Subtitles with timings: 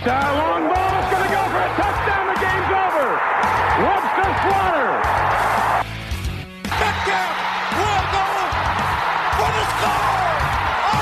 [0.00, 2.24] Uh, long ball is going to go for a touchdown.
[2.32, 3.20] The game's over.
[3.84, 4.96] Webster Slaughter.
[6.80, 7.36] Metcalf
[7.76, 8.28] will go
[9.36, 10.40] for the score.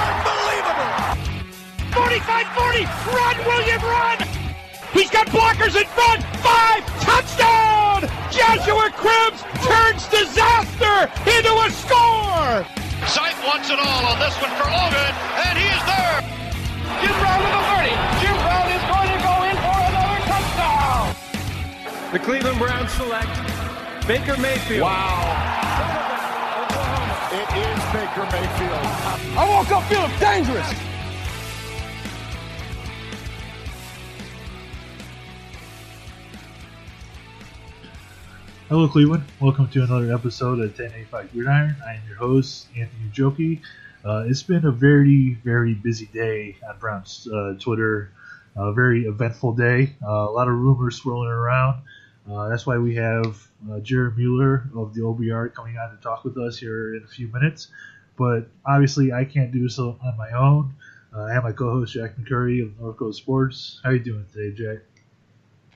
[0.02, 0.98] Unbelievable.
[1.94, 2.90] 45-40.
[3.14, 4.18] Run, William, run.
[4.90, 6.26] He's got blockers in front.
[6.42, 6.82] Five.
[6.98, 8.02] Touchdown.
[8.34, 12.66] Joshua Cribbs turns disaster into a score.
[13.06, 15.14] Sipe wants it all on this one for Logan,
[15.46, 16.18] and he is there.
[16.98, 17.62] Jim Brown to the
[18.10, 18.17] 30.
[22.10, 23.28] The Cleveland Browns select
[24.08, 24.80] Baker Mayfield.
[24.80, 25.68] Wow.
[27.30, 29.36] It is Baker Mayfield.
[29.36, 30.66] I woke up feeling dangerous.
[38.70, 39.24] Hello, Cleveland.
[39.38, 41.76] Welcome to another episode of 1085 Gridiron.
[41.86, 43.60] I am your host, Anthony Joki.
[44.02, 48.12] Uh, it's been a very, very busy day on Browns uh, Twitter.
[48.56, 49.92] A very eventful day.
[50.02, 51.82] Uh, a lot of rumors swirling around.
[52.30, 56.24] Uh, that's why we have uh, Jared Mueller of the OBR coming on to talk
[56.24, 57.68] with us here in a few minutes.
[58.16, 60.74] But obviously, I can't do so on my own.
[61.14, 63.80] Uh, I have my co-host Jack McCurry of North Coast Sports.
[63.82, 64.82] How are you doing today, Jack?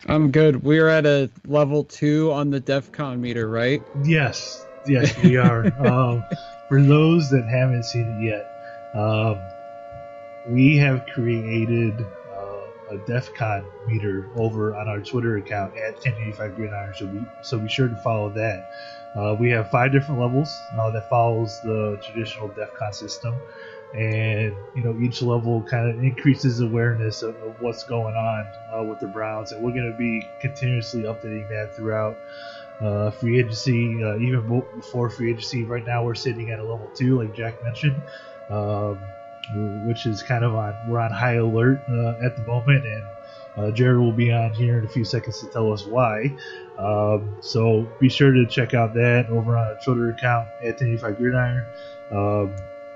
[0.07, 0.63] I'm good.
[0.63, 3.83] We're at a level two on the DEF CON meter, right?
[4.05, 5.67] Yes, yes, we are.
[5.87, 6.25] um,
[6.69, 9.39] for those that haven't seen it yet, um,
[10.49, 12.05] we have created
[12.93, 17.59] a DEF CON meter over on our Twitter account at 1085 Gridiron, so be, so
[17.59, 18.71] be sure to follow that.
[19.17, 20.49] Uh, we have five different levels
[20.79, 23.35] uh, that follows the traditional DEF CON system,
[23.95, 28.83] and you know each level kind of increases awareness of, of what's going on uh,
[28.83, 32.17] with the Browns, and we're going to be continuously updating that throughout
[32.81, 35.65] uh, free agency, uh, even before free agency.
[35.65, 38.01] Right now, we're sitting at a level two, like Jack mentioned,
[38.51, 38.99] um,
[39.87, 43.05] which is kind of on we're on high alert uh, at the moment, and
[43.57, 46.35] uh, Jared will be on here in a few seconds to tell us why.
[46.79, 51.17] Um, so be sure to check out that over on our Twitter account at 1085
[51.19, 51.67] Gridiron.
[52.11, 52.55] Um,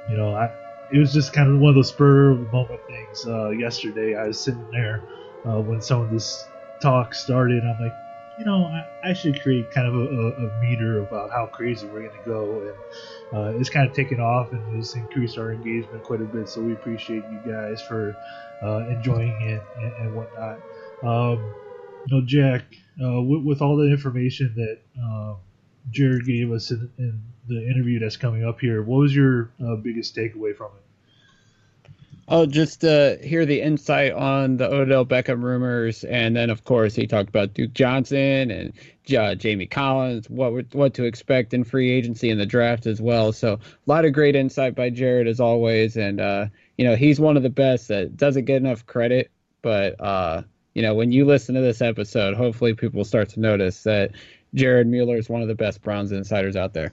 [0.08, 0.50] you know, I,
[0.92, 3.26] it was just kind of one of those spur of the moment things.
[3.26, 5.02] Uh, yesterday, I was sitting there
[5.44, 6.46] uh, when some of this
[6.80, 7.62] talk started.
[7.64, 7.94] I'm like,
[8.38, 11.86] you know, I, I should create kind of a, a, a meter about how crazy
[11.86, 15.52] we're going to go, and uh, it's kind of taken off and it's increased our
[15.52, 16.48] engagement quite a bit.
[16.48, 18.16] So we appreciate you guys for
[18.62, 20.60] uh, enjoying it and, and whatnot.
[21.02, 21.54] Um,
[22.06, 22.64] you know, Jack,
[23.02, 25.36] uh, with, with all the information that um,
[25.90, 29.76] Jared gave us in, in the interview that's coming up here, what was your uh,
[29.76, 30.85] biggest takeaway from it?
[32.28, 36.92] Oh, just to hear the insight on the Odell Beckham rumors, and then of course
[36.92, 38.72] he talked about Duke Johnson and
[39.16, 43.32] uh, Jamie Collins, what what to expect in free agency and the draft as well.
[43.32, 47.20] So a lot of great insight by Jared as always, and uh, you know he's
[47.20, 49.30] one of the best that doesn't get enough credit.
[49.62, 50.42] But uh,
[50.74, 54.10] you know when you listen to this episode, hopefully people start to notice that
[54.52, 56.92] Jared Mueller is one of the best Browns insiders out there.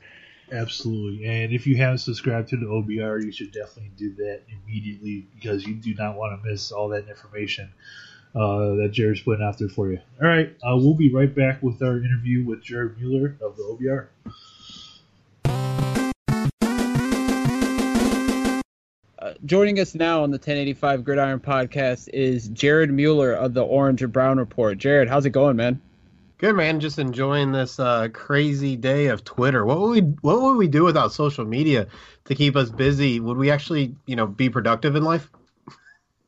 [0.51, 1.25] Absolutely.
[1.25, 5.65] And if you haven't subscribed to the OBR, you should definitely do that immediately because
[5.65, 7.71] you do not want to miss all that information
[8.35, 9.99] uh, that Jared's putting out there for you.
[10.21, 10.55] All right.
[10.63, 14.07] Uh, we'll be right back with our interview with Jared Mueller of the OBR.
[19.19, 24.01] Uh, joining us now on the 1085 Gridiron podcast is Jared Mueller of the Orange
[24.01, 24.77] and Brown Report.
[24.77, 25.81] Jared, how's it going, man?
[26.43, 29.63] Good man, just enjoying this uh, crazy day of Twitter.
[29.65, 31.87] What would we What would we do without social media
[32.25, 33.21] to keep us busy?
[33.21, 35.31] Would we actually, you know, be productive in life?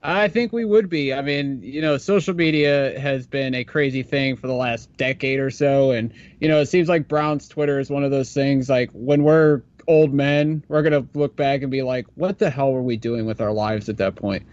[0.02, 1.14] I think we would be.
[1.14, 5.42] I mean, you know, social media has been a crazy thing for the last decade
[5.42, 8.70] or so, and you know, it seems like Brown's Twitter is one of those things.
[8.70, 12.72] Like when we're old men, we're gonna look back and be like, "What the hell
[12.72, 14.44] were we doing with our lives at that point?"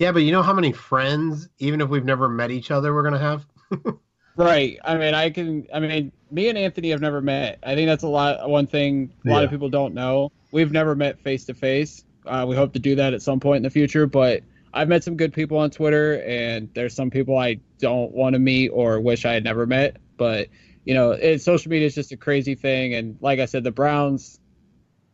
[0.00, 3.04] Yeah, but you know how many friends, even if we've never met each other, we're
[3.04, 3.46] gonna have.
[4.36, 4.78] Right.
[4.84, 5.66] I mean, I can.
[5.74, 7.58] I mean, me and Anthony have never met.
[7.62, 8.48] I think that's a lot.
[8.48, 9.44] One thing a lot Yeah.
[9.44, 10.32] of people don't know.
[10.52, 12.04] We've never met face to face.
[12.26, 14.06] Uh, We hope to do that at some point in the future.
[14.06, 14.42] But
[14.72, 18.38] I've met some good people on Twitter, and there's some people I don't want to
[18.38, 19.98] meet or wish I had never met.
[20.16, 20.48] But
[20.84, 22.94] you know, it, social media is just a crazy thing.
[22.94, 24.40] And like I said, the Browns,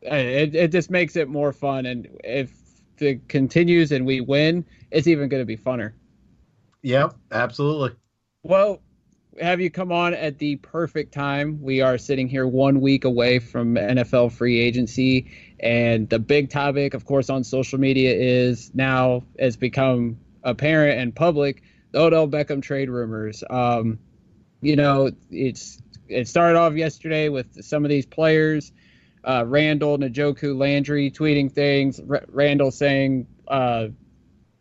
[0.08, 1.86] uh, it it just makes it more fun.
[1.86, 2.52] And if
[2.98, 5.92] it continues and we win, it's even going to be funner.
[6.82, 7.96] Yep, absolutely.
[8.44, 8.80] Well,
[9.40, 11.62] have you come on at the perfect time?
[11.62, 15.30] We are sitting here one week away from NFL free agency,
[15.60, 21.14] and the big topic, of course, on social media is now has become apparent and
[21.14, 21.62] public
[21.92, 23.42] the Odell Beckham trade rumors.
[23.48, 23.98] Um,
[24.60, 28.72] you know, it's it started off yesterday with some of these players,
[29.24, 32.00] uh, Randall, Njoku, Landry tweeting things.
[32.00, 33.88] R- Randall saying uh,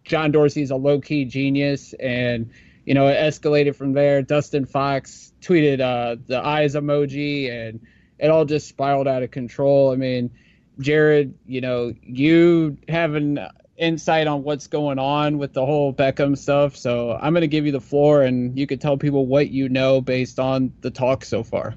[0.03, 2.51] John Dorsey's a low key genius, and
[2.87, 4.21] you know it escalated from there.
[4.21, 7.81] Dustin Fox tweeted uh, the eyes emoji, and
[8.17, 9.91] it all just spiraled out of control.
[9.91, 10.31] I mean,
[10.79, 13.39] Jared, you know, you have an
[13.75, 17.65] insight on what's going on with the whole Beckham stuff, so I'm going to give
[17.65, 21.25] you the floor, and you could tell people what you know based on the talk
[21.25, 21.75] so far.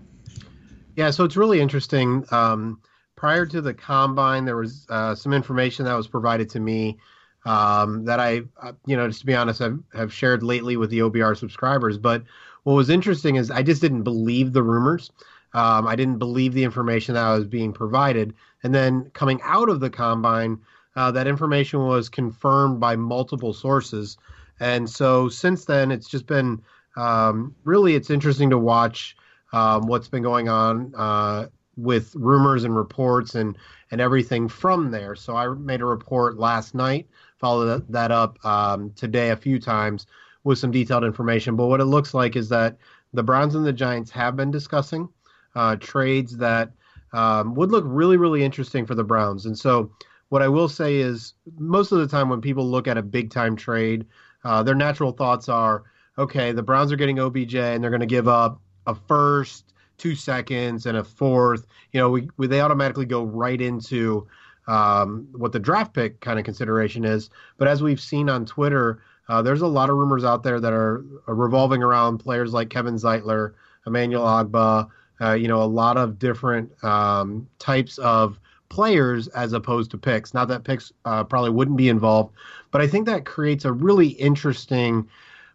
[0.94, 2.24] Yeah, so it's really interesting.
[2.30, 2.80] Um,
[3.16, 6.98] prior to the combine, there was uh, some information that was provided to me
[7.44, 10.90] um, that I, uh, you know, just to be honest, I've, have shared lately with
[10.90, 11.98] the OBR subscribers.
[11.98, 12.24] But
[12.64, 15.10] what was interesting is I just didn't believe the rumors.
[15.52, 18.34] Um, I didn't believe the information that I was being provided.
[18.62, 20.58] And then coming out of the combine,
[20.96, 24.16] uh, that information was confirmed by multiple sources.
[24.60, 26.62] And so since then, it's just been
[26.96, 29.16] um, really it's interesting to watch
[29.52, 31.46] um, what's been going on uh,
[31.76, 33.56] with rumors and reports and
[33.90, 35.16] and everything from there.
[35.16, 37.08] So I made a report last night,
[37.40, 40.06] followed that up um, today a few times
[40.44, 41.56] with some detailed information.
[41.56, 42.76] But what it looks like is that
[43.12, 45.08] the Browns and the Giants have been discussing
[45.54, 46.70] uh, trades that
[47.12, 49.46] um, would look really really interesting for the Browns.
[49.46, 49.90] And so
[50.28, 53.30] what I will say is most of the time when people look at a big
[53.30, 54.06] time trade,
[54.44, 55.84] uh, their natural thoughts are,
[56.18, 60.14] okay, the Browns are getting OBJ and they're going to give up a first two
[60.14, 64.26] seconds and a fourth, you know, we, we they automatically go right into
[64.70, 67.28] um, what the draft pick kind of consideration is.
[67.58, 70.72] But as we've seen on Twitter, uh, there's a lot of rumors out there that
[70.72, 73.54] are, revolving around players like Kevin Zeitler,
[73.86, 74.88] Emmanuel Ogbah,
[75.20, 78.38] uh, you know, a lot of different um, types of
[78.68, 80.32] players as opposed to picks.
[80.34, 82.32] Not that picks uh, probably wouldn't be involved,
[82.70, 85.08] but I think that creates a really interesting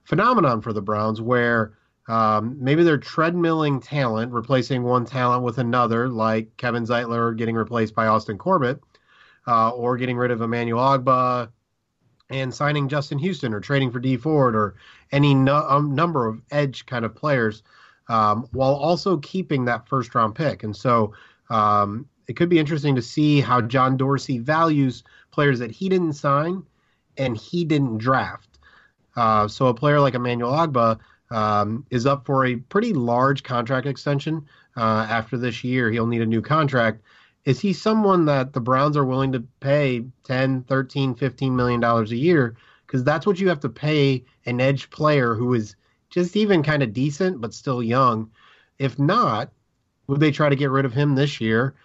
[0.04, 1.74] phenomenon for the Browns where
[2.08, 7.96] um, maybe they're treadmilling talent, replacing one talent with another, like Kevin Zeitler getting replaced
[7.96, 8.80] by Austin Corbett,
[9.48, 11.50] uh, or getting rid of Emmanuel Ogbah
[12.30, 14.76] and signing Justin Houston, or trading for Dee Ford, or
[15.12, 17.62] any no, um, number of edge kind of players,
[18.08, 20.64] um, while also keeping that first round pick.
[20.64, 21.14] And so
[21.50, 26.14] um, it could be interesting to see how John Dorsey values players that he didn't
[26.14, 26.64] sign
[27.18, 28.58] and he didn't draft.
[29.16, 31.00] Uh, so a player like Emmanuel Ogbah
[31.32, 34.46] um, is up for a pretty large contract extension
[34.78, 35.92] uh, after this year.
[35.92, 37.02] He'll need a new contract.
[37.46, 42.12] Is he someone that the Browns are willing to pay 10, 13, 15 million dollars
[42.12, 42.58] a year?
[42.86, 45.76] Because that's what you have to pay an edge player who is
[46.10, 48.32] just even kind of decent but still young.
[48.80, 49.52] If not,
[50.08, 51.76] would they try to get rid of him this year?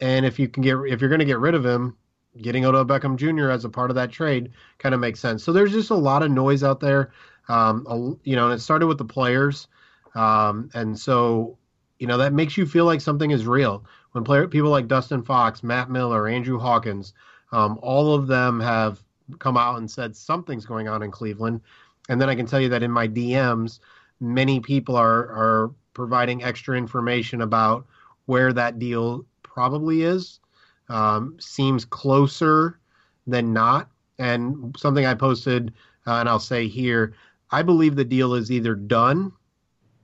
[0.00, 1.96] And if you can get if you're going to get rid of him,
[2.40, 3.50] getting Odell Beckham Jr.
[3.50, 5.42] as a part of that trade kind of makes sense.
[5.42, 7.12] So there's just a lot of noise out there.
[7.48, 9.68] Um, you know, and it started with the players,
[10.14, 11.56] um, and so
[11.98, 13.84] you know that makes you feel like something is real
[14.18, 17.14] when player people like Dustin Fox, Matt Miller, Andrew Hawkins,
[17.52, 19.00] um, all of them have
[19.38, 21.60] come out and said something's going on in Cleveland,
[22.08, 23.78] and then I can tell you that in my DMs,
[24.18, 27.86] many people are are providing extra information about
[28.26, 30.40] where that deal probably is.
[30.88, 32.80] Um, seems closer
[33.26, 33.88] than not.
[34.18, 35.72] And something I posted,
[36.08, 37.14] uh, and I'll say here,
[37.52, 39.32] I believe the deal is either done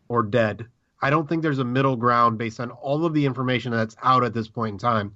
[0.08, 0.66] or dead.
[1.04, 4.24] I don't think there's a middle ground based on all of the information that's out
[4.24, 5.12] at this point in time,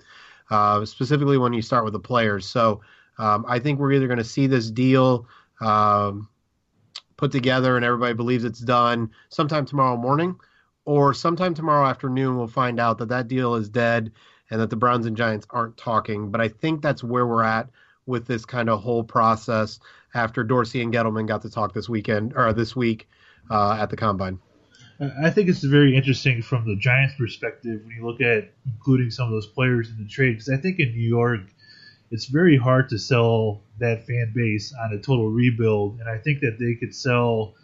[0.50, 2.44] uh, specifically when you start with the players.
[2.44, 2.82] So
[3.16, 5.26] um, I think we're either going to see this deal
[5.62, 6.28] um,
[7.16, 10.36] put together and everybody believes it's done sometime tomorrow morning,
[10.84, 14.12] or sometime tomorrow afternoon we'll find out that that deal is dead
[14.50, 16.30] and that the Browns and Giants aren't talking.
[16.30, 17.70] But I think that's where we're at
[18.04, 19.80] with this kind of whole process
[20.12, 23.08] after Dorsey and Gettleman got to talk this weekend or this week
[23.50, 24.38] uh, at the combine.
[25.00, 29.26] I think it's very interesting from the Giants' perspective when you look at including some
[29.26, 30.32] of those players in the trade.
[30.32, 31.42] Because I think in New York,
[32.10, 36.40] it's very hard to sell that fan base on a total rebuild, and I think
[36.40, 37.54] that they could sell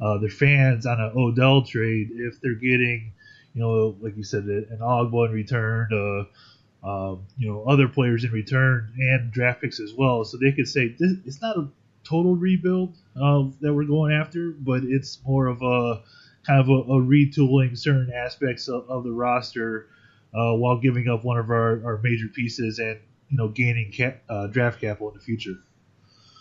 [0.00, 3.12] uh, their fans on an Odell trade if they're getting,
[3.54, 8.22] you know, like you said, an Ogbah in return, uh, uh, you know, other players
[8.22, 10.24] in return, and draft picks as well.
[10.24, 11.68] So they could say this, it's not a
[12.04, 16.02] total rebuild uh, that we're going after, but it's more of a
[16.46, 19.88] kind of a, a retooling certain aspects of, of the roster
[20.34, 22.98] uh, while giving up one of our, our major pieces and
[23.28, 25.54] you know gaining cap, uh, draft capital in the future.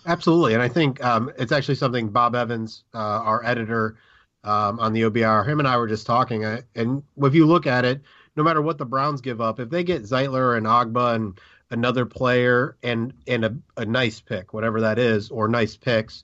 [0.06, 3.98] Absolutely, and I think um, it's actually something Bob Evans, uh, our editor
[4.44, 7.66] um, on the OBR, him and I were just talking, uh, and if you look
[7.68, 8.02] at it,
[8.36, 12.06] no matter what the Browns give up, if they get Zeitler and Ogbah and another
[12.06, 16.24] player and and a, a nice pick, whatever that is, or nice picks,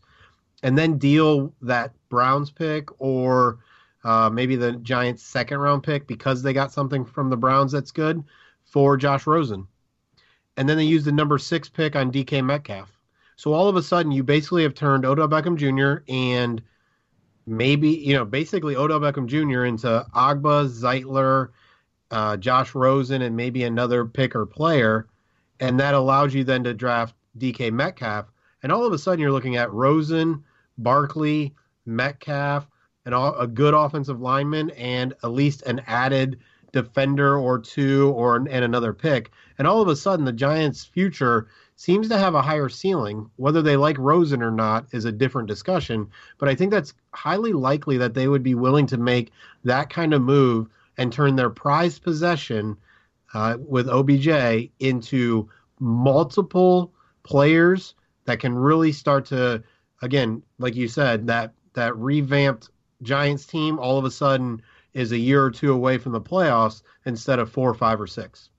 [0.64, 3.60] and then deal that Browns pick or
[4.04, 7.92] uh, maybe the Giants' second round pick because they got something from the Browns that's
[7.92, 8.24] good
[8.64, 9.68] for Josh Rosen,
[10.58, 12.92] and then they use the number six pick on DK Metcalf.
[13.36, 16.04] So all of a sudden, you basically have turned Odell Beckham Jr.
[16.12, 16.62] and
[17.46, 19.66] maybe you know basically Odell Beckham Jr.
[19.66, 21.50] into Ogbah, Zeitler,
[22.12, 25.08] uh, Josh Rosen, and maybe another pick or player,
[25.60, 28.32] and that allows you then to draft DK Metcalf,
[28.64, 30.44] and all of a sudden you're looking at Rosen,
[30.78, 31.54] Barkley,
[31.86, 32.68] Metcalf,
[33.14, 36.40] all, a good offensive lineman, and at least an added
[36.72, 41.48] defender or two, or and another pick, and all of a sudden the Giants' future
[41.76, 43.30] seems to have a higher ceiling.
[43.38, 47.54] Whether they like Rosen or not is a different discussion, but I think that's highly
[47.54, 49.32] likely that they would be willing to make
[49.64, 52.78] that kind of move and turn their prized possession
[53.34, 55.50] uh, with OBJ into
[55.80, 59.64] multiple players that can really start to,
[60.02, 62.70] again, like you said, that that revamped
[63.02, 64.62] Giants team all of a sudden
[64.94, 68.50] is a year or two away from the playoffs instead of four, five, or six.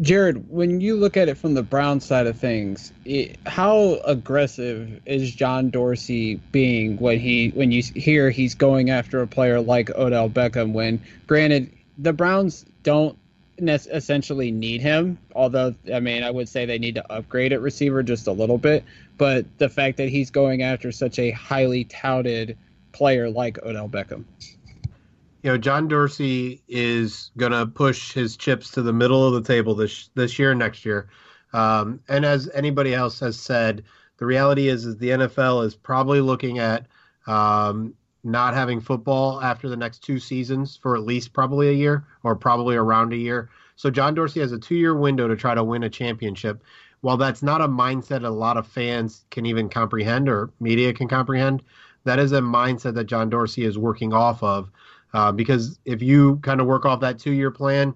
[0.00, 5.00] Jared, when you look at it from the Brown side of things, it, how aggressive
[5.06, 9.90] is John Dorsey being when he when you hear he's going after a player like
[9.90, 10.72] Odell Beckham?
[10.72, 13.16] When granted, the Browns don't
[13.58, 18.02] essentially need him, although I mean I would say they need to upgrade at receiver
[18.02, 18.84] just a little bit.
[19.16, 22.58] But the fact that he's going after such a highly touted
[22.92, 24.24] player like Odell Beckham
[25.44, 29.46] you know, John Dorsey is going to push his chips to the middle of the
[29.46, 31.10] table this this year and next year.
[31.52, 33.84] Um, and as anybody else has said,
[34.16, 36.86] the reality is, is the NFL is probably looking at
[37.26, 37.92] um,
[38.24, 42.34] not having football after the next two seasons for at least probably a year or
[42.34, 43.50] probably around a year.
[43.76, 46.62] So John Dorsey has a two-year window to try to win a championship.
[47.02, 51.06] While that's not a mindset a lot of fans can even comprehend or media can
[51.06, 51.62] comprehend,
[52.04, 54.70] that is a mindset that John Dorsey is working off of.
[55.12, 57.94] Uh, because if you kind of work off that two year plan,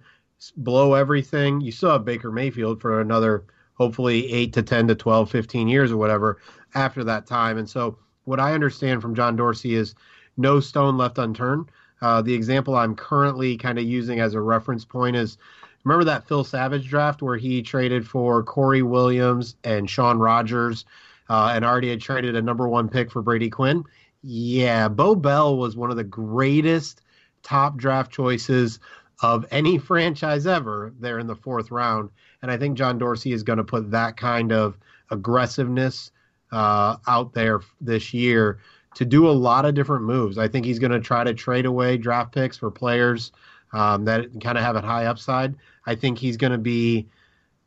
[0.56, 3.44] blow everything, you still have Baker Mayfield for another
[3.74, 6.40] hopefully 8 to 10 to 12, 15 years or whatever
[6.74, 7.58] after that time.
[7.58, 9.94] And so what I understand from John Dorsey is
[10.38, 11.70] no stone left unturned.
[12.00, 15.36] Uh, the example I'm currently kind of using as a reference point is
[15.84, 20.84] remember that Phil Savage draft where he traded for Corey Williams and Shaun Rogers
[21.28, 23.84] uh, and already had traded a number one pick for Brady Quinn?
[24.22, 27.02] Yeah, Beau Bell was one of the greatest
[27.42, 28.78] top draft choices
[29.22, 32.10] of any franchise ever there in the fourth round.
[32.42, 34.78] And I think John Dorsey is going to put that kind of
[35.10, 36.12] aggressiveness
[36.52, 38.60] uh, out there this year
[38.94, 40.38] to do a lot of different moves.
[40.38, 43.32] I think he's going to try to trade away draft picks for players
[43.72, 45.54] um, that kind of have a high upside.
[45.86, 47.08] I think he's going to be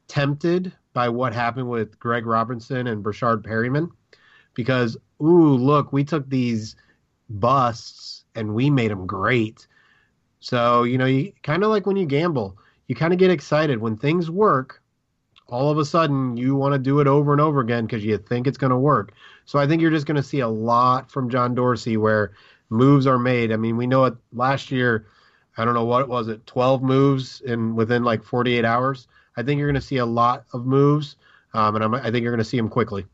[0.08, 3.90] tempted by what happened with Greg Robinson and Breshad Perriman
[4.54, 6.76] because, ooh, look, we took these
[7.30, 9.68] busts and we made them great.
[10.40, 13.80] So, you know, you kind of like when you gamble, you kind of get excited
[13.80, 14.82] when things work.
[15.48, 18.18] All of a sudden, you want to do it over and over again because you
[18.18, 19.14] think it's going to work.
[19.52, 22.32] So, I think you're just going to see a lot from John Dorsey where
[22.70, 23.52] moves are made.
[23.52, 25.08] I mean, we know it last year.
[25.58, 29.10] I don't know what it was it, 12 moves in within like 48 hours.
[29.36, 31.18] I think you're going to see a lot of moves,
[31.54, 33.06] um, and I'm, i think you're going to see them quickly.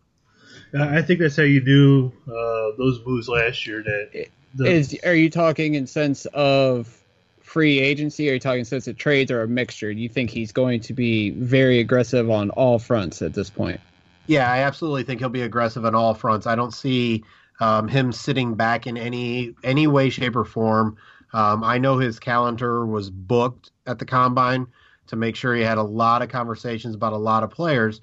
[0.79, 3.82] I think that's how you do uh, those moves last year.
[3.82, 7.03] That the, is are you talking in sense of
[7.41, 8.29] free agency?
[8.29, 9.91] Are you talking in sense of trades or a mixture?
[9.91, 13.79] Do you think he's going to be very aggressive on all fronts at this point?
[14.27, 16.48] Yeah, I absolutely think he'll be aggressive on all fronts.
[16.48, 17.24] I don't see
[17.60, 20.98] um, him sitting back in any any way, shape, or form.
[21.34, 24.67] Um, I know his calendar was booked at the combine
[25.07, 28.01] to make sure he had a lot of conversations about a lot of players.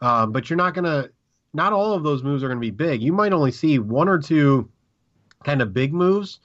[0.00, 1.10] Um, but you're not gonna.
[1.52, 3.02] Not all of those moves are to be big.
[3.02, 4.68] You might only see one or two
[5.44, 6.40] kind of big moves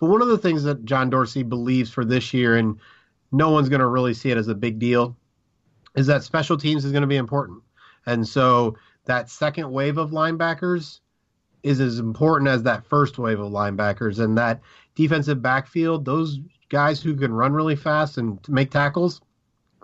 [0.00, 2.80] but one of the things that John Dorsey believes for this year, and
[3.30, 5.14] no one's to really see it as a big deal,
[5.94, 7.62] is that special teams is to be important.
[8.06, 11.00] And so that second wave of linebackers
[11.62, 14.18] is as important as that first wave of linebackers.
[14.18, 14.60] And that
[14.94, 16.38] defensive backfield, those
[16.68, 19.20] guys who can run really fast and make tackles,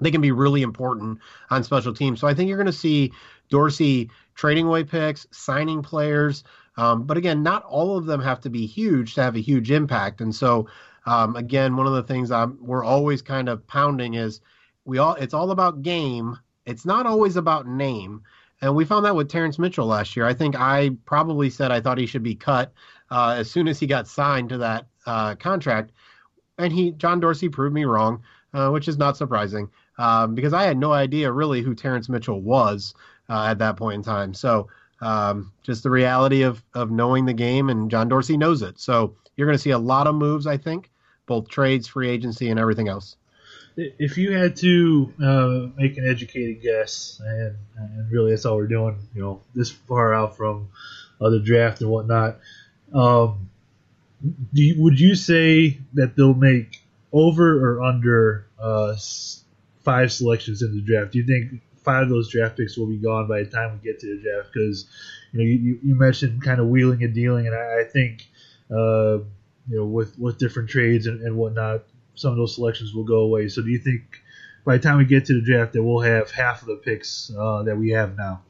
[0.00, 1.18] they can be really important
[1.50, 2.20] on special teams.
[2.20, 3.12] So I think you're going to see
[3.48, 6.44] Dorsey trading away picks, signing players,
[6.76, 9.70] um, but again, not all of them have to be huge to have a huge
[9.70, 10.20] impact.
[10.20, 10.68] And so,
[11.06, 14.40] um, again, one of the things I'm, we're always kind of pounding is
[14.84, 16.38] we all it's all about game.
[16.66, 18.22] It's not always about name.
[18.60, 20.26] And we found that with Terrence Mitchell last year.
[20.26, 22.72] I think I probably said I thought he should be cut
[23.10, 25.92] uh, as soon as he got signed to that uh, contract,
[26.58, 28.22] and he John Dorsey proved me wrong,
[28.54, 32.40] uh, which is not surprising um, because I had no idea really who Terrence Mitchell
[32.40, 32.94] was
[33.28, 34.34] uh, at that point in time.
[34.34, 34.68] So
[35.00, 38.80] um, just the reality of of knowing the game, and John Dorsey knows it.
[38.80, 40.90] So you're going to see a lot of moves, I think,
[41.26, 43.16] both trades, free agency, and everything else.
[43.76, 48.66] If you had to uh, make an educated guess, and, and really that's all we're
[48.66, 50.68] doing, you know, this far out from
[51.20, 52.38] other draft and whatnot,
[52.94, 53.50] um,
[54.52, 58.96] you, would you say that they'll make over or under uh,
[59.84, 61.12] five selections in the draft?
[61.12, 63.84] Do you think five of those draft picks will be gone by the time we
[63.84, 64.48] get to the draft?
[64.52, 64.86] Because
[65.32, 68.26] you know you, you mentioned kind of wheeling and dealing, and I, I think
[68.70, 69.18] uh,
[69.68, 71.84] you know with with different trades and, and whatnot,
[72.16, 73.48] some of those selections will go away.
[73.48, 74.02] So do you think
[74.64, 77.30] by the time we get to the draft that we'll have half of the picks
[77.38, 78.42] uh, that we have now?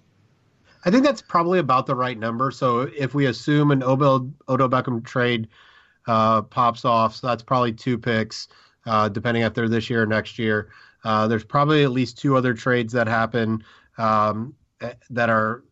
[0.84, 2.50] I think that's probably about the right number.
[2.52, 5.48] So if we assume an Odell, Odell Beckham trade
[6.06, 8.48] uh, pops off, so that's probably two picks,
[8.86, 10.70] uh, depending if they're this year or next year.
[11.04, 13.64] Uh, there's probably at least two other trades that happen
[13.98, 15.64] um, eh, that are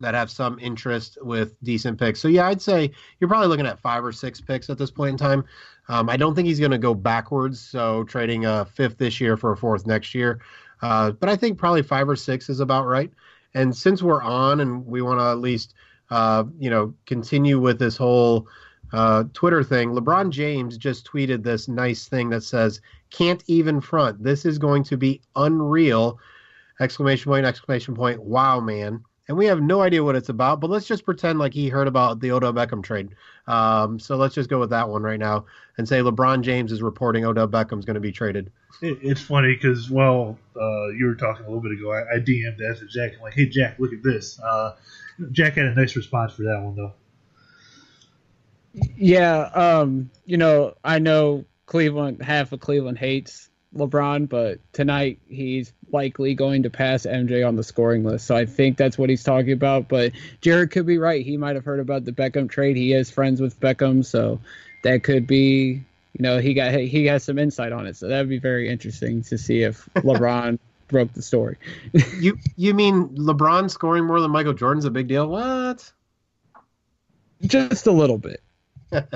[0.00, 2.20] that have some interest with decent picks.
[2.20, 5.12] So yeah, I'd say you're probably looking at five or six picks at this point
[5.12, 5.44] in time.
[5.88, 9.36] Um, I don't think he's going to go backwards, so trading a fifth this year
[9.36, 10.40] for a fourth next year.
[10.82, 13.10] Uh, but I think probably five or six is about right.
[13.54, 15.74] And since we're on and we want to at least,
[16.10, 18.48] uh, you know, continue with this whole
[18.92, 24.22] uh, Twitter thing, LeBron James just tweeted this nice thing that says, "Can't even front.
[24.22, 26.18] This is going to be unreal!"
[26.80, 27.46] Exclamation point!
[27.46, 28.22] Exclamation point!
[28.22, 29.02] Wow, man!
[29.28, 30.60] And we have no idea what it's about.
[30.60, 33.10] But let's just pretend like he heard about the Odell Beckham trade.
[33.46, 35.46] Um, so let's just go with that one right now
[35.78, 38.50] and say LeBron James is reporting Odell Beckham's going to be traded.
[38.82, 41.92] It, it's funny because well, uh, you were talking a little bit ago.
[41.92, 43.12] I, I DM'd that to Jack.
[43.16, 44.38] I'm like, hey Jack, look at this.
[44.40, 44.76] Uh,
[45.32, 46.92] Jack had a nice response for that one though.
[48.96, 55.72] Yeah, um, you know, I know Cleveland, half of Cleveland hates LeBron, but tonight he's
[55.96, 58.26] likely going to pass MJ on the scoring list.
[58.26, 59.88] So I think that's what he's talking about.
[59.88, 60.12] But
[60.42, 61.24] Jared could be right.
[61.24, 62.76] He might have heard about the Beckham trade.
[62.76, 64.40] He is friends with Beckham, so
[64.82, 65.82] that could be.
[66.18, 69.22] You know, he got he has some insight on it, so that'd be very interesting
[69.24, 71.56] to see if LeBron broke the story.
[72.20, 75.26] you you mean LeBron scoring more than Michael Jordan's a big deal?
[75.26, 75.92] What?
[77.42, 78.42] Just a little bit.
[78.90, 79.08] but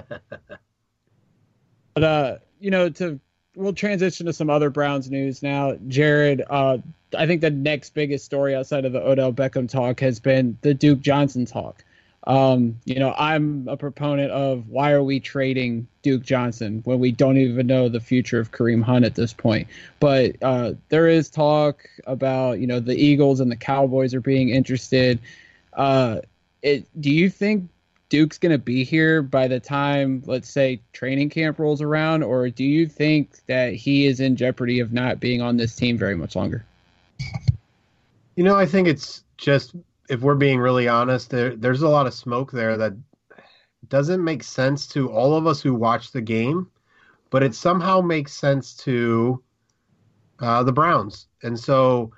[1.96, 3.20] uh, you know, to
[3.54, 5.76] we'll transition to some other Browns news now.
[5.88, 6.78] Jared, uh,
[7.16, 10.74] I think the next biggest story outside of the Odell Beckham talk has been the
[10.74, 11.84] Duke Johnson talk.
[12.24, 17.12] Um, you know, I'm a proponent of why are we trading Duke Johnson when we
[17.12, 19.68] don't even know the future of Kareem Hunt at this point?
[20.00, 24.50] But uh, there is talk about you know the Eagles and the Cowboys are being
[24.50, 25.18] interested.
[25.72, 26.20] Uh,
[26.62, 27.70] it, do you think
[28.10, 32.50] Duke's going to be here by the time, let's say, training camp rolls around, or
[32.50, 36.16] do you think that he is in jeopardy of not being on this team very
[36.16, 36.66] much longer?
[38.34, 39.74] You know, I think it's just
[40.08, 42.94] if we're being really honest, there there's a lot of smoke there that
[43.88, 46.68] doesn't make sense to all of us who watch the game,
[47.30, 49.40] but it somehow makes sense to
[50.40, 51.28] uh, the Browns.
[51.44, 52.12] And so,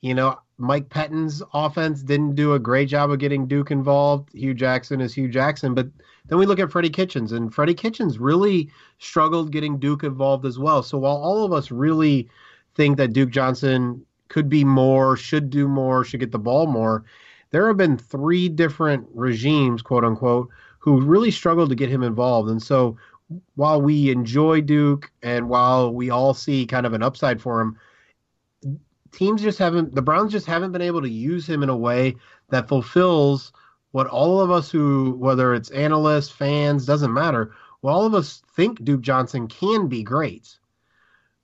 [0.00, 4.30] you know, Mike Pettine's offense didn't do a great job of getting Duke involved.
[4.32, 5.88] Hue Jackson is Hue Jackson, but
[6.28, 10.58] then we look at Freddie Kitchens, and Freddie Kitchens really struggled getting Duke involved as
[10.58, 10.82] well.
[10.82, 12.28] So while all of us really
[12.74, 17.04] think that Duke Johnson could be more, should do more, should get the ball more,
[17.50, 22.48] there have been three different regimes, quote unquote, who really struggled to get him involved.
[22.48, 22.96] And so
[23.56, 27.78] while we enjoy Duke and while we all see kind of an upside for him,
[29.12, 32.16] teams just haven't the Browns just haven't been able to use him in a way
[32.50, 33.52] that fulfills
[33.92, 38.42] what all of us who whether it's analysts, fans, doesn't matter, well, all of us
[38.54, 40.58] think Duke Johnson can be great.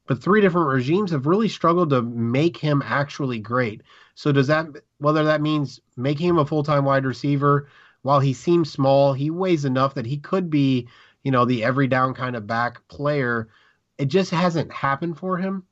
[0.07, 3.83] But three different regimes have really struggled to make him actually great.
[4.15, 4.67] So does that
[4.99, 7.69] whether that means making him a full-time wide receiver
[8.03, 10.89] while he seems small, he weighs enough that he could be,
[11.23, 13.49] you know, the every down kind of back player.
[13.97, 15.65] It just hasn't happened for him.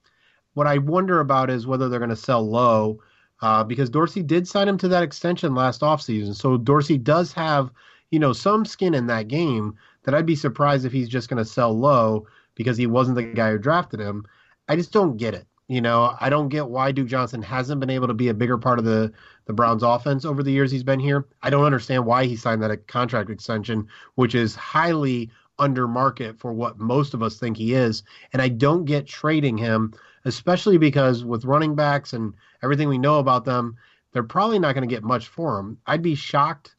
[0.54, 3.00] What I wonder about is whether they're going to sell low
[3.42, 6.34] uh, because Dorsey did sign him to that extension last offseason.
[6.34, 7.70] So Dorsey does have,
[8.10, 11.38] you know, some skin in that game that I'd be surprised if he's just going
[11.38, 14.26] to sell low because he wasn't the guy who drafted him.
[14.68, 15.46] I just don't get it.
[15.68, 18.58] You know, I don't get why Duke Johnson hasn't been able to be a bigger
[18.58, 19.12] part of the
[19.44, 21.26] the Browns offense over the years he's been here.
[21.42, 23.86] I don't understand why he signed that contract extension,
[24.16, 28.02] which is highly under market for what most of us think he is.
[28.32, 33.18] And I don't get trading him especially because with running backs and everything we know
[33.18, 33.76] about them,
[34.12, 35.78] they're probably not going to get much for him.
[35.87, 36.74] I'd be shocked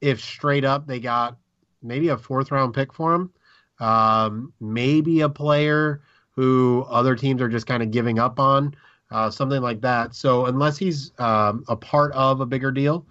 [0.00, 1.38] if straight up they got
[1.82, 3.32] maybe a fourth round pick for him,
[3.80, 8.74] um, maybe a player who other teams are just kind of giving up on,
[9.10, 10.14] uh, something like that.
[10.14, 13.06] So unless he's um, a part of a bigger deal,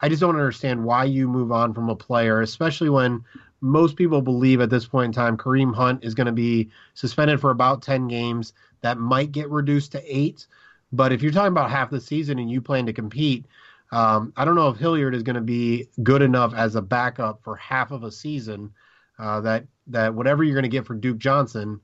[0.00, 3.24] I just don't understand why you move on from a player, especially when
[3.60, 7.40] most people believe at this point in time Kareem Hunt is going to be suspended
[7.40, 8.52] for about 10 games.
[8.82, 10.46] That might get reduced to eight.
[10.92, 13.46] But if you're talking about half the season and you plan to compete,
[13.92, 17.42] um, I don't know if Hilliard is going to be good enough as a backup
[17.42, 18.72] for half of a season.
[19.18, 21.80] Uh, that that whatever you're going to get for Duke Johnson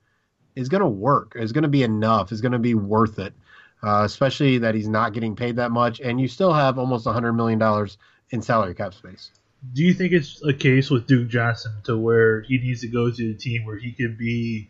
[0.55, 1.35] is going to work.
[1.37, 2.33] Is going to be enough.
[2.33, 3.35] Is going to be worth it.
[3.83, 7.35] Uh, especially that he's not getting paid that much, and you still have almost 100
[7.35, 7.99] million dollars
[8.31, 9.31] in salary cap space.
[9.73, 13.11] Do you think it's a case with Duke Johnson to where he needs to go
[13.11, 14.69] to a team where he could be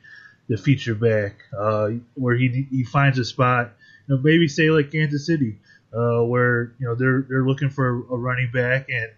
[0.48, 3.72] the feature back, uh, where he he finds a spot,
[4.06, 5.58] you know, maybe say like Kansas City,
[5.92, 9.10] uh, where you know they're they're looking for a running back and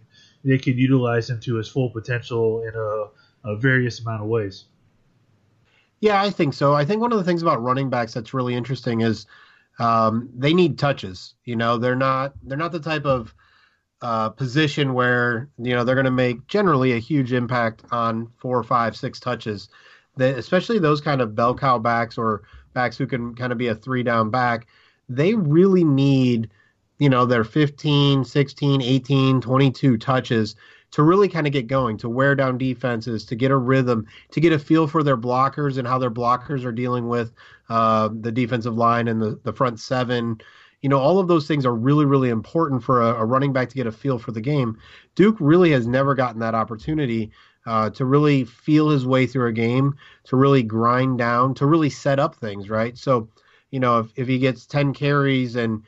[0.44, 4.64] they can utilize him to his full potential in a, a various amount of ways.
[6.00, 6.74] Yeah, I think so.
[6.74, 9.26] I think one of the things about running backs that's really interesting is
[9.78, 11.34] um, they need touches.
[11.44, 13.34] You know, they're not they're not the type of
[14.00, 18.62] uh, position where you know they're going to make generally a huge impact on four,
[18.62, 19.68] five, six touches.
[20.18, 22.42] That especially those kind of bell cow backs or
[22.74, 24.66] backs who can kind of be a three down back,
[25.08, 26.50] they really need
[26.98, 30.56] you know their 15, 16, 18, 22 touches
[30.90, 34.40] to really kind of get going, to wear down defenses, to get a rhythm, to
[34.40, 37.32] get a feel for their blockers and how their blockers are dealing with
[37.68, 40.40] uh, the defensive line and the, the front seven.
[40.80, 43.68] You know, all of those things are really, really important for a, a running back
[43.68, 44.78] to get a feel for the game.
[45.14, 47.32] Duke really has never gotten that opportunity
[47.68, 51.90] uh, to really feel his way through a game, to really grind down, to really
[51.90, 52.96] set up things, right?
[52.96, 53.28] So,
[53.70, 55.82] you know, if, if he gets 10 carries and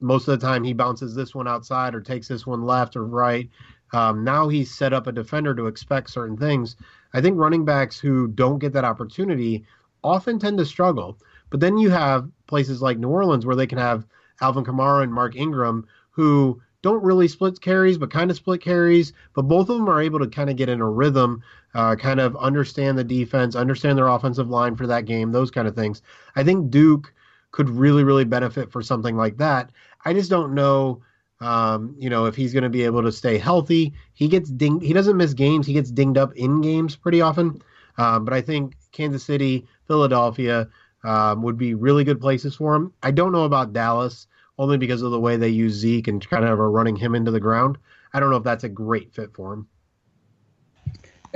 [0.00, 3.04] most of the time he bounces this one outside or takes this one left or
[3.04, 3.50] right,
[3.92, 6.76] um, now he's set up a defender to expect certain things.
[7.12, 9.64] I think running backs who don't get that opportunity
[10.04, 11.18] often tend to struggle.
[11.50, 14.06] But then you have places like New Orleans where they can have
[14.40, 19.14] Alvin Kamara and Mark Ingram who don't really split carries, but kind of split carries.
[19.34, 21.42] But both of them are able to kind of get in a rhythm,
[21.74, 25.66] uh, kind of understand the defense, understand their offensive line for that game, those kind
[25.66, 26.02] of things.
[26.36, 27.14] I think Duke
[27.52, 29.70] could really, really benefit for something like that.
[30.04, 31.02] I just don't know
[31.40, 34.84] um, you know, if he's going to be able to stay healthy, he gets dinged.
[34.84, 35.66] He doesn't miss games.
[35.66, 37.60] He gets dinged up in games pretty often.
[37.98, 40.68] Um, but I think Kansas City, Philadelphia
[41.02, 42.92] um, would be really good places for him.
[43.02, 44.26] I don't know about Dallas
[44.58, 47.30] only because of the way they use Zeke and kind of are running him into
[47.30, 47.78] the ground.
[48.12, 49.68] I don't know if that's a great fit for him.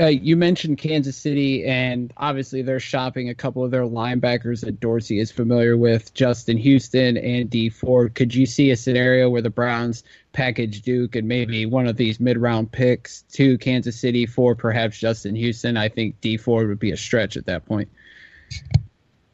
[0.00, 4.78] Uh, you mentioned Kansas City, and obviously they're shopping a couple of their linebackers that
[4.78, 8.14] Dorsey is familiar with, Justin Houston and Dee Ford.
[8.14, 12.20] Could you see a scenario where the Browns package Duke and maybe one of these
[12.20, 15.76] mid-round picks to Kansas City for perhaps Justin Houston?
[15.76, 17.88] I think Dee Ford would be a stretch at that point.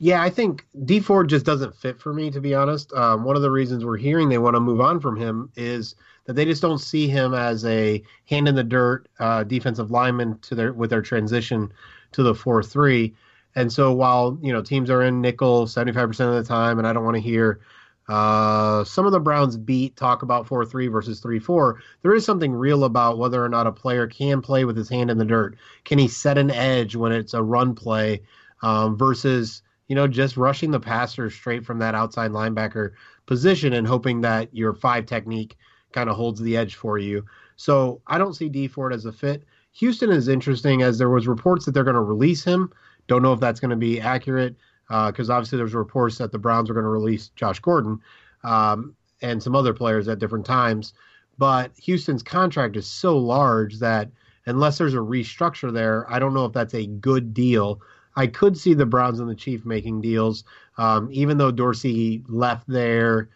[0.04, 2.92] Yeah, I think Dee Ford just doesn't fit for me, to be honest.
[2.92, 5.94] Um, one of the reasons we're hearing they want to move on from him is–
[6.24, 10.38] that they just don't see him as a hand in the dirt uh, defensive lineman
[10.38, 11.72] to their with their transition
[12.12, 13.14] to the four three.
[13.54, 16.78] And so while you know teams are in nickel seventy five percent of the time,
[16.78, 17.60] and I don't want to hear
[18.08, 21.82] uh, some of the Browns beat talk about four three versus three four.
[22.02, 25.10] There is something real about whether or not a player can play with his hand
[25.10, 25.56] in the dirt.
[25.84, 28.22] Can he set an edge when it's a run play
[28.62, 32.92] um, versus you know just rushing the passer straight from that outside linebacker
[33.26, 35.56] position and hoping that your five technique
[35.92, 37.24] kind of holds the edge for you.
[37.56, 39.44] So I don't see Dee Ford as a fit.
[39.72, 42.72] Houston is interesting as there was reports that they're going to release him.
[43.06, 44.56] Don't know if that's going to be accurate
[44.88, 48.00] because uh, obviously there's reports that the Browns are going to release Josh Gordon
[48.42, 50.94] um, and some other players at different times.
[51.38, 54.10] But Houston's contract is so large that
[54.46, 57.80] unless there's a restructure there, I don't know if that's a good deal.
[58.16, 60.44] I could see the Browns and the Chief making deals,
[60.78, 63.28] um, even though Dorsey left there.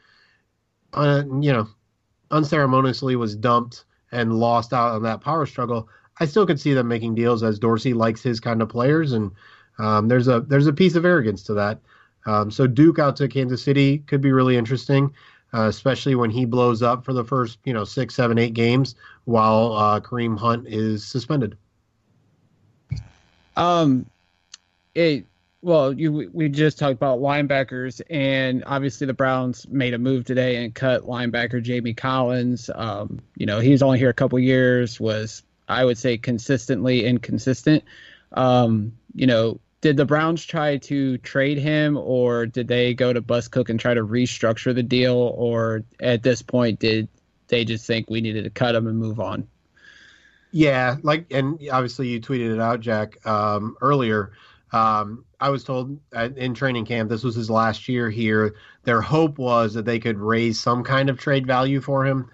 [0.93, 1.69] Uh, you know,
[2.31, 5.89] unceremoniously was dumped and lost out on that power struggle,
[6.21, 9.31] I still could see them making deals as Dorsey likes his kind of players, and
[9.79, 11.81] um, there's a there's a piece of arrogance to that.
[12.27, 15.15] Um, so Duke out to Kansas City could be really interesting,
[15.55, 18.97] uh, especially when he blows up for the first you know six, seven, eight games
[19.25, 21.57] while uh, Kareem Hunt is suspended.
[23.57, 24.07] Um,
[24.99, 25.27] it
[25.61, 30.63] well, you we just talked about linebackers, and obviously the Browns made a move today
[30.63, 32.71] and cut linebacker Jamie Collins.
[32.73, 37.05] Um, you know, he was only here a couple years, was I would say consistently
[37.05, 37.83] inconsistent.
[38.33, 43.21] Um, you know, did the Browns try to trade him, or did they go to
[43.21, 47.09] Bus Cook and try to restructure the deal, or at this point did
[47.49, 49.49] they just think we needed to cut him and move on?
[50.51, 54.33] Yeah, like, and obviously you tweeted it out, Jack, um, earlier.
[54.73, 55.99] Um, I was told
[56.37, 58.55] in training camp this was his last year here.
[58.85, 62.31] Their hope was that they could raise some kind of trade value for him,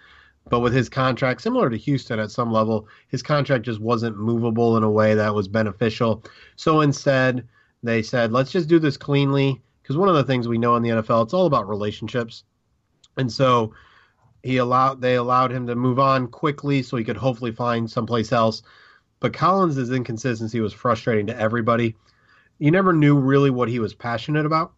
[0.49, 4.77] but with his contract, similar to Houston at some level, his contract just wasn't movable
[4.77, 6.25] in a way that was beneficial.
[6.57, 7.47] So instead,
[7.83, 9.63] they said, let's just do this cleanly.
[9.83, 12.45] because one of the things we know in the NFL, it's all about relationships,
[13.17, 13.73] and so
[14.43, 18.33] he allowed they allowed him to move on quickly so he could hopefully find someplace
[18.33, 18.63] else.
[19.21, 21.97] But Collins' inconsistency was frustrating to everybody.
[22.59, 24.73] You never knew really what he was passionate about,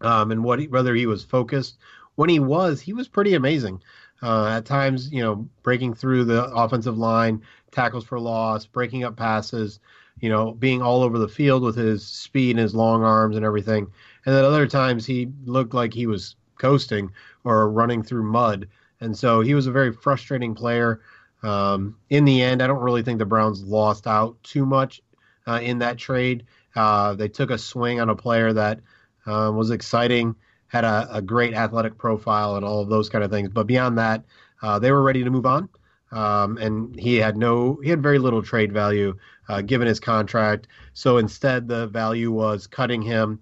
[0.00, 1.78] um, and what he, whether he was focused.
[2.14, 3.82] When he was, he was pretty amazing.
[4.22, 9.16] Uh, at times, you know, breaking through the offensive line, tackles for loss, breaking up
[9.16, 9.78] passes,
[10.20, 13.44] you know, being all over the field with his speed and his long arms and
[13.44, 13.86] everything.
[14.24, 17.12] And then other times he looked like he was coasting
[17.44, 18.68] or running through mud.
[19.00, 21.02] And so he was a very frustrating player.
[21.42, 25.02] Um, in the end, I don't really think the Browns lost out too much
[25.46, 26.46] uh, in that trade.
[26.76, 28.80] Uh, they took a swing on a player that
[29.26, 30.36] uh, was exciting
[30.68, 33.48] had a, a, great athletic profile and all of those kind of things.
[33.48, 34.24] But beyond that,
[34.62, 35.68] uh, they were ready to move on.
[36.12, 40.68] Um, and he had no, he had very little trade value uh, given his contract.
[40.92, 43.40] So instead, the value was cutting him,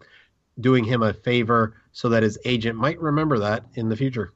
[0.60, 4.32] doing him a favor so that his agent might remember that in the future.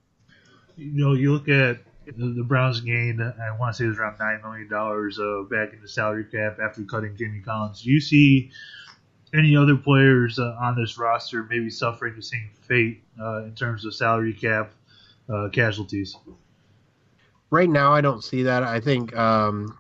[0.77, 4.19] You know, you look at the, Browns gained, I want to say it was around
[4.19, 7.85] $9 million uh, back in the salary cap after cutting Jamie Collins.
[7.85, 8.51] You see
[9.35, 13.85] any other players uh, on this roster maybe suffering the same fate uh, in terms
[13.85, 14.73] of salary cap
[15.33, 16.17] uh, casualties?
[17.51, 18.63] Right now, I don't see that.
[18.63, 19.79] I think um,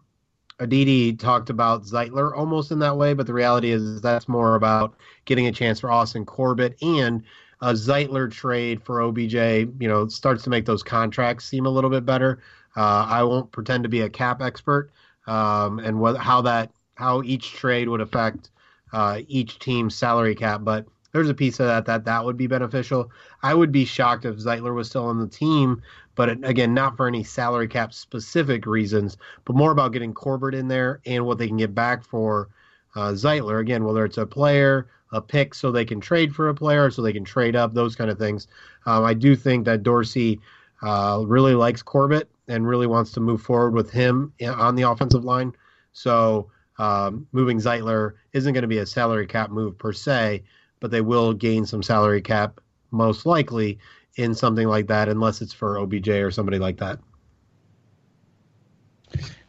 [0.58, 4.96] Aditi talked about Zeitler almost in that way, but the reality is that's more about
[5.24, 7.22] getting a chance for Austin Corbett and
[7.60, 9.34] a Zeitler trade for OBJ.
[9.34, 12.40] You know, starts to make those contracts seem a little bit better.
[12.76, 14.90] Uh, I won't pretend to be a cap expert
[15.26, 18.50] um, and what, how that how each trade would affect
[18.92, 22.46] uh, each team's salary cap, but there's a piece of that that that would be
[22.46, 23.10] beneficial.
[23.42, 25.82] I would be shocked if Zeitler was still on the team,
[26.14, 30.68] but again, not for any salary cap specific reasons, but more about getting Corbett in
[30.68, 32.48] there and what they can get back for
[32.94, 33.60] uh, Zeitler.
[33.60, 37.00] Again, whether it's a player, a pick, so they can trade for a player, so
[37.00, 38.46] they can trade up, those kind of things.
[38.84, 40.40] Um, I do think that Dorsey
[40.82, 45.24] uh, really likes Corbett and really wants to move forward with him on the offensive
[45.24, 45.52] line.
[45.92, 50.44] So um, moving Zeitler isn't going to be a salary cap move per se,
[50.80, 52.60] but they will gain some salary cap
[52.90, 53.78] most likely
[54.16, 56.98] in something like that, unless it's for OBJ or somebody like that.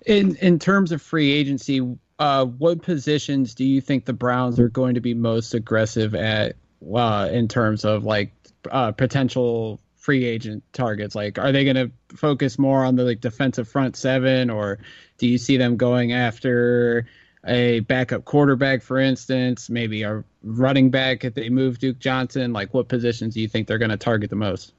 [0.05, 1.81] In in terms of free agency,
[2.17, 6.55] uh, what positions do you think the Browns are going to be most aggressive at
[6.93, 8.33] uh, in terms of like
[8.71, 11.13] uh, potential free agent targets?
[11.13, 14.79] Like, are they going to focus more on the like defensive front seven, or
[15.17, 17.05] do you see them going after
[17.45, 22.53] a backup quarterback, for instance, maybe a running back if they move Duke Johnson?
[22.53, 24.73] Like, what positions do you think they're going to target the most?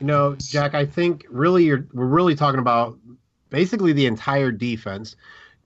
[0.00, 2.98] You know, Jack, I think really you're, we're really talking about
[3.50, 5.16] basically the entire defense.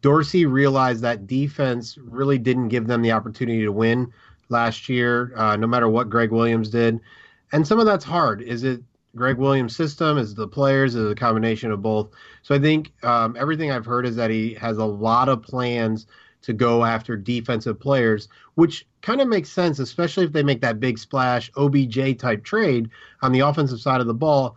[0.00, 4.12] Dorsey realized that defense really didn't give them the opportunity to win
[4.48, 7.00] last year, uh, no matter what Gregg Williams did.
[7.52, 8.42] And some of that's hard.
[8.42, 8.82] Is it
[9.14, 10.18] Gregg Williams' system?
[10.18, 10.94] Is the players?
[10.94, 12.10] Is a combination of both?
[12.42, 16.06] So I think um, everything I've heard is that he has a lot of plans
[16.42, 20.80] to go after defensive players, which kind of makes sense, especially if they make that
[20.80, 24.56] big splash OBJ type trade on the offensive side of the ball.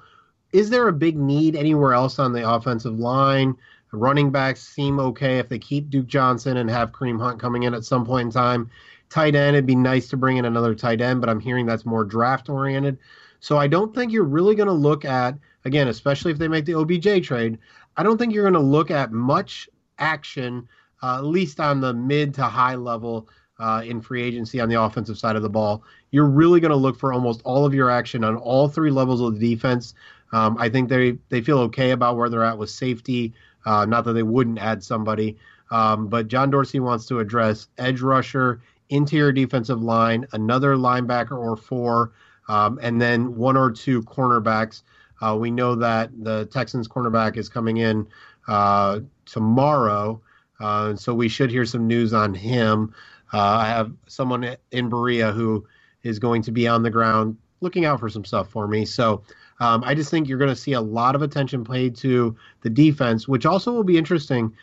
[0.52, 3.56] Is there a big need anywhere else on the offensive line?
[3.92, 7.74] Running backs seem okay if they keep Duke Johnson and have Kareem Hunt coming in
[7.74, 8.70] at some point in time.
[9.16, 11.86] Tight end, it'd be nice to bring in another tight end, but I'm hearing that's
[11.86, 12.98] more draft oriented.
[13.40, 16.66] So I don't think you're really going to look at, again, especially if they make
[16.66, 17.58] the OBJ trade,
[17.96, 20.68] I don't think you're going to look at much action
[21.02, 24.82] uh, at least on the mid to high level uh, in free agency on the
[24.82, 25.82] offensive side of the ball.
[26.12, 29.22] You're really going to look for almost all of your action on all three levels
[29.22, 29.94] of the defense.
[30.34, 33.34] Um, I think they they feel okay about where they're at with safety.
[33.66, 35.38] Uh, not that they wouldn't add somebody,
[35.72, 41.56] um, but John Dorsey wants to address edge rusher, interior defensive line, another linebacker or
[41.56, 42.12] four,
[42.48, 44.84] um, and then one or two cornerbacks.
[45.22, 48.08] Uh, we know that the Texans cornerback is coming in
[48.48, 50.22] uh, tomorrow.
[50.60, 52.94] Uh, so we should hear some news on him.
[53.34, 55.66] Uh, I have someone in Berea who
[56.04, 58.86] is going to be on the ground looking out for some stuff for me.
[58.86, 59.24] So
[59.60, 62.70] um, I just think you're going to see a lot of attention paid to the
[62.70, 64.54] defense, which also will be interesting.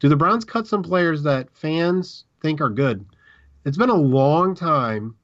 [0.00, 3.04] Do the Browns cut some players that fans think are good?
[3.64, 5.16] It's been a long time.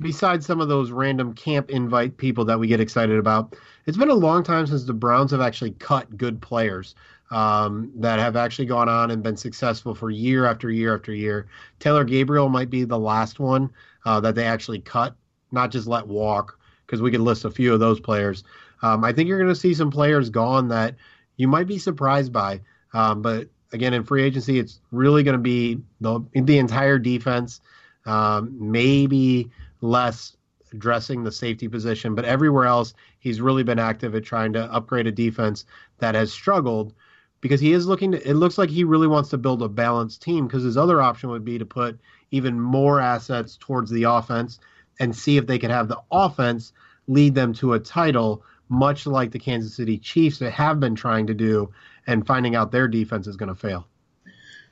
[0.00, 4.10] Besides some of those random camp invite people that we get excited about, it's been
[4.10, 6.94] a long time since the Browns have actually cut good players
[7.30, 11.46] um, that have actually gone on and been successful for year after year after year.
[11.78, 13.70] Taylor Gabriel might be the last one
[14.04, 15.14] uh, that they actually cut,
[15.52, 18.44] not just let walk, because we could list a few of those players.
[18.82, 20.96] Um, I think you're going to see some players gone that
[21.36, 22.60] you might be surprised by.
[22.92, 27.60] Um, but again, in free agency, it's really going to be the the entire defense,
[28.06, 30.36] um, maybe less
[30.72, 32.14] addressing the safety position.
[32.14, 35.66] But everywhere else, he's really been active at trying to upgrade a defense
[35.98, 36.94] that has struggled
[37.40, 40.22] because he is looking to, it looks like he really wants to build a balanced
[40.22, 41.98] team because his other option would be to put
[42.30, 44.58] even more assets towards the offense
[45.00, 46.72] and see if they could have the offense
[47.06, 51.26] lead them to a title, much like the Kansas City Chiefs that have been trying
[51.26, 51.70] to do
[52.06, 53.86] and finding out their defense is going to fail.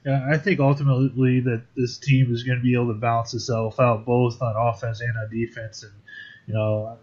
[0.05, 3.79] Yeah, I think ultimately that this team is going to be able to balance itself
[3.79, 5.85] out both on offense and on defense.
[5.85, 5.93] And,
[6.47, 6.99] you know,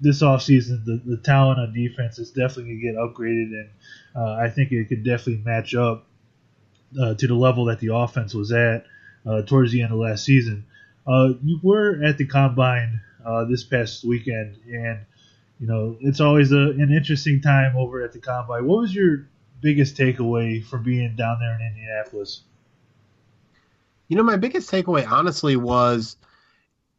[0.00, 3.60] this offseason, the, the talent on defense is definitely going to get upgraded.
[3.60, 3.70] And
[4.14, 6.06] uh, I think it could definitely match up
[7.00, 8.84] uh, to the level that the offense was at
[9.26, 10.66] uh, towards the end of last season.
[11.06, 15.00] Uh, you were at the combine uh, this past weekend, and
[15.58, 18.66] you know it's always a, an interesting time over at the combine.
[18.66, 19.28] What was your
[19.64, 22.42] biggest takeaway from being down there in Indianapolis?
[24.08, 26.16] You know, my biggest takeaway, honestly, was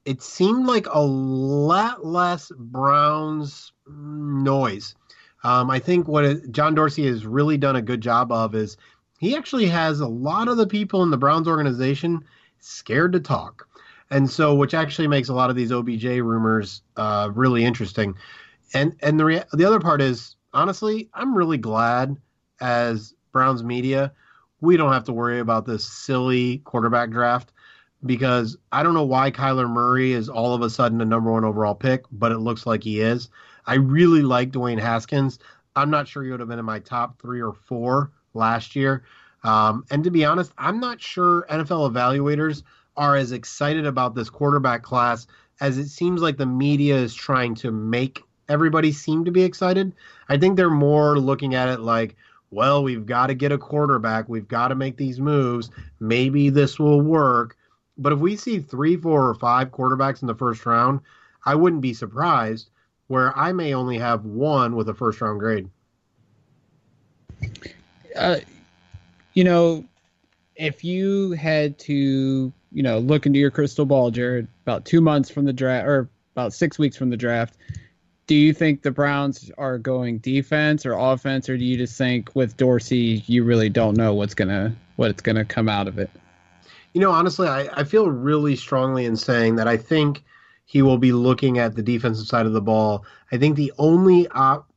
[0.04, 4.95] it seemed like a lot less Browns noise.
[5.43, 8.78] Um, I think what it, John Dorsey has really done a good job of is
[9.19, 12.23] he actually has a lot of the people in the Browns organization
[12.60, 13.67] scared to talk.
[14.10, 18.15] And so, which actually makes a lot of these OBJ rumors uh, really interesting.
[18.73, 22.17] And and the rea- the other part is honestly, I'm really glad
[22.62, 24.13] as Browns media,
[24.62, 27.52] we don't have to worry about this silly quarterback draft
[28.06, 31.44] because I don't know why Kyler Murray is all of a sudden a number one
[31.44, 33.30] overall pick, but it looks like he is.
[33.65, 35.39] I really like Dwayne Haskins.
[35.76, 39.04] I'm not sure he would have been in my top three or four last year.
[39.44, 42.63] Um, and to be honest, I'm not sure NFL evaluators
[42.98, 45.28] are as excited about this quarterback class
[45.62, 49.94] as it seems like the media is trying to make everybody seem to be excited.
[50.30, 52.15] I think they're more looking at it like,
[52.51, 54.29] well, we've got to get a quarterback.
[54.29, 55.69] We've got to make these moves.
[55.99, 57.58] Maybe this will work.
[57.97, 60.99] But if we see three, four, or five quarterbacks in the first round,
[61.45, 62.69] I wouldn't be surprised
[63.08, 65.69] where I may only have one with a first round grade.
[68.15, 68.38] Uh,
[69.34, 69.86] you know,
[70.55, 75.29] if you had to, you know, look into your crystal ball, Jared, about two months
[75.29, 77.58] from the draft or about six weeks from the draft,
[78.28, 82.36] do you think the Browns are going defense or offense, or do you just think
[82.36, 86.10] with Dorsey you really don't know what's gonna what's gonna come out of it?
[86.94, 90.24] You know, honestly, I, I feel really strongly in saying that I think
[90.66, 93.06] he will be looking at the defensive side of the ball.
[93.32, 94.68] I think the only op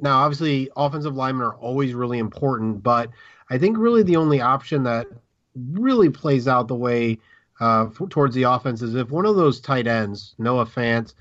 [0.00, 3.10] now obviously offensive linemen are always really important, but
[3.50, 5.06] I think really the only option that
[5.54, 7.18] really plays out the way
[7.60, 11.12] uh, towards the offense is if one of those tight ends, Noah Fant,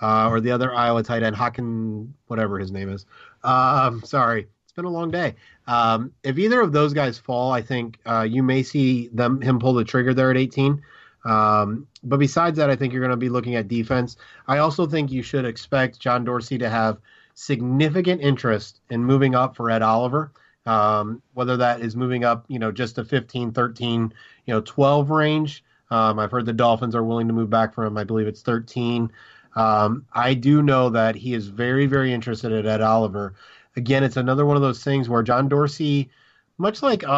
[0.00, 3.06] uh, or the other Iowa tight end, Haken, whatever his name is.
[3.42, 5.34] Um, sorry, it's been a long day.
[5.66, 9.58] Um, if either of those guys fall, I think uh, you may see them him
[9.58, 10.82] pull the trigger there at 18.
[11.24, 14.16] Um, but besides that, I think you're going to be looking at defense.
[14.46, 16.98] I also think you should expect John Dorsey to have
[17.34, 20.32] significant interest in moving up for Ed Oliver.
[20.66, 24.12] Um, whether that is moving up, you know, just to 15, 13,
[24.46, 25.62] you know, 12 range.
[25.90, 27.96] Um, I've heard the Dolphins are willing to move back from.
[27.96, 29.12] I believe it's 13.
[29.56, 33.34] Um, I do know that he is very, very interested in Ed Oliver.
[33.74, 36.10] Again, it's another one of those things where John Dorsey,
[36.58, 37.10] much like uh,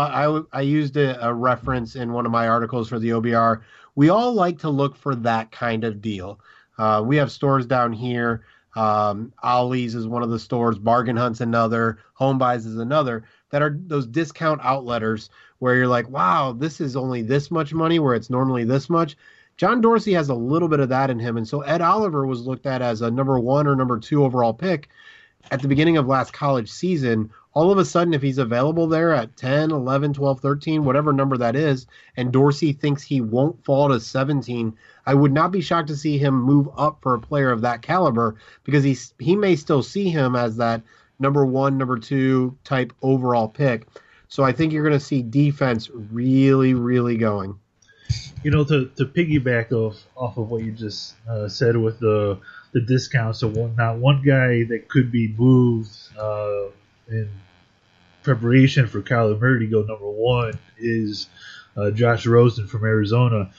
[0.53, 3.63] I, I used a, a reference in one of my articles for the OBR,
[3.97, 6.41] we all like to look for that kind of deal.
[6.79, 8.45] Uh, we have stores down here.
[8.77, 10.79] Um, Ollie's is one of the stores.
[10.79, 11.99] Bargain Hunt's another.
[12.15, 13.25] Home Buys is another.
[13.51, 17.99] That are those discount outletters where you're like, wow, this is only this much money
[17.99, 19.17] where it's normally this much.
[19.59, 21.37] John Dorsey has a little bit of that in him.
[21.37, 24.55] And so Ed Oliver was looked at as a number one or number two overall
[24.55, 24.89] pick
[25.51, 27.31] at the beginning of last college season.
[27.55, 31.37] All of a sudden, if he's available there at 10, 11, 12, 13, whatever number
[31.37, 35.89] that is, and Dorsey thinks he won't fall to 17, I would not be shocked
[35.89, 39.57] to see him move up for a player of that caliber because he's, he may
[39.57, 40.83] still see him as that
[41.19, 43.89] number one, number two type overall pick.
[44.29, 47.59] So I think you're going to see defense really, really going
[48.43, 52.39] you know, to, to piggyback off off of what you just uh, said with the
[52.73, 56.67] the discounts, so one not one guy that could be moved uh,
[57.09, 57.29] in
[58.23, 61.29] preparation for Kyler Murray to go number one is
[61.77, 63.51] uh, Josh Rosen from Arizona.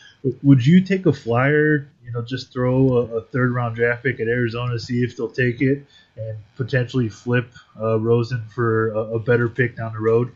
[0.44, 1.88] Would you take a flyer?
[2.06, 5.30] You know, just throw a, a, third round draft pick at Arizona, see if they'll
[5.30, 5.86] take it,
[6.18, 10.36] and potentially flip uh, Rosen for a, a better pick down the road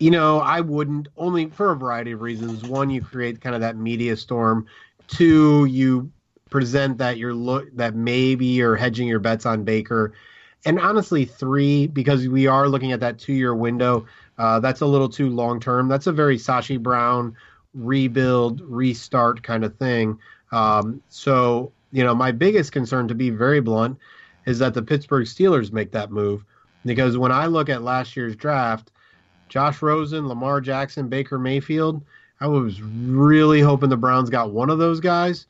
[0.00, 2.64] you know, I wouldn't only for a variety of reasons.
[2.64, 4.66] One, you create kind of that media storm.
[5.06, 6.10] Two, you
[6.48, 10.14] present that you're look that maybe you're hedging your bets on Baker.
[10.64, 14.06] And honestly, three, because we are looking at that two year window,
[14.38, 15.88] uh, that's a little too long term.
[15.88, 17.36] That's a very Sashi Brown
[17.74, 20.18] rebuild, restart kind of thing.
[20.50, 23.98] Um, so, you know, my biggest concern, to be very blunt,
[24.46, 26.44] is that the Pittsburgh Steelers make that move.
[26.86, 28.90] Because when I look at last year's draft,
[29.50, 32.02] Josh Rosen, Lamar Jackson, Baker Mayfield,
[32.40, 35.46] I was really hoping the Browns got one of those guys.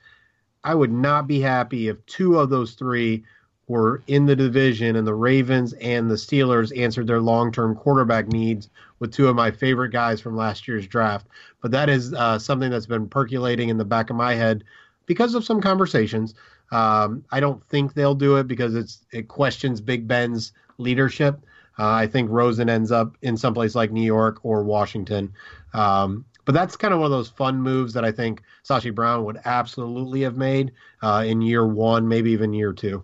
[0.65, 3.23] I would not be happy if two of those three
[3.69, 8.27] were in the division and the Ravens and the Steelers answered their long term quarterback
[8.27, 11.29] needs with two of my favorite guys from last year's draft.
[11.63, 14.65] But that is uh, something that's been percolating in the back of my head
[15.07, 16.35] because of some conversations.
[16.73, 21.41] Um, I don't think they'll do it because it's it questions Big Ben's leadership.
[21.81, 25.33] Uh, I think Rosen ends up in someplace like New York or Washington.
[25.73, 29.25] Um, but that's kind of one of those fun moves that I think Sashi Brown
[29.25, 30.73] would absolutely have made
[31.03, 33.03] uh, in year one, maybe even year two.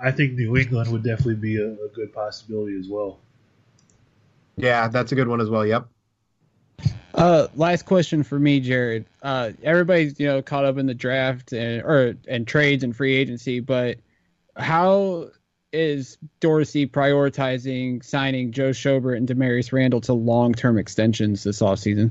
[0.00, 3.20] I think New England would definitely be a, a good possibility as well.
[4.56, 5.64] Yeah, that's a good one as well.
[5.64, 5.86] Yep.
[7.14, 9.06] Uh, last question for me, Jared.
[9.22, 13.14] Uh, everybody's you know caught up in the draft and or and trades and free
[13.14, 13.98] agency, but
[14.56, 15.30] how
[15.72, 22.10] is Dorsey prioritizing signing Joe Schobert and Damarious Randall to long term extensions this offseason?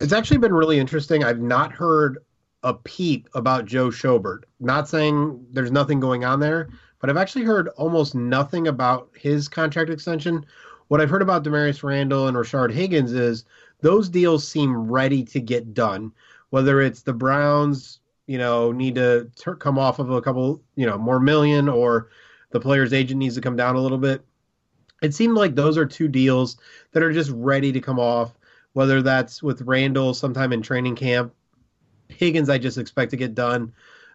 [0.00, 1.24] It's actually been really interesting.
[1.24, 2.18] I've not heard
[2.62, 4.44] a peep about Joe Schobert.
[4.60, 6.68] Not saying there's nothing going on there,
[7.00, 10.44] but I've actually heard almost nothing about his contract extension.
[10.88, 13.44] What I've heard about Damarious Randall and Rashard Higgins is
[13.80, 16.12] those deals seem ready to get done.
[16.50, 20.84] Whether it's the Browns, you know, need to ter- come off of a couple, you
[20.84, 22.08] know, more million, or
[22.50, 24.22] the player's agent needs to come down a little bit.
[25.02, 26.56] It seemed like those are two deals
[26.92, 28.34] that are just ready to come off.
[28.72, 31.34] Whether that's with Randall sometime in training camp,
[32.08, 33.72] Higgins, I just expect to get done.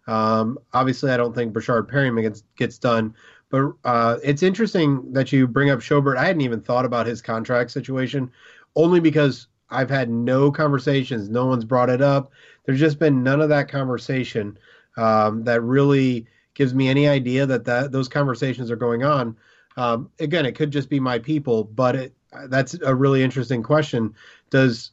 [0.08, 3.16] Um, obviously, I don't think Breshad Perriman gets, gets done,
[3.50, 6.18] but uh, it's interesting that you bring up Schobert.
[6.18, 8.32] I hadn't even thought about his contract situation,
[8.76, 11.28] only because I've had no conversations.
[11.28, 12.32] No one's brought it up.
[12.66, 14.58] There's just been none of that conversation
[14.96, 19.38] um, that really gives me any idea that, that those conversations are going on.
[19.78, 22.14] Um, again, it could just be my people, but it,
[22.48, 24.16] that's a really interesting question.
[24.50, 24.92] Does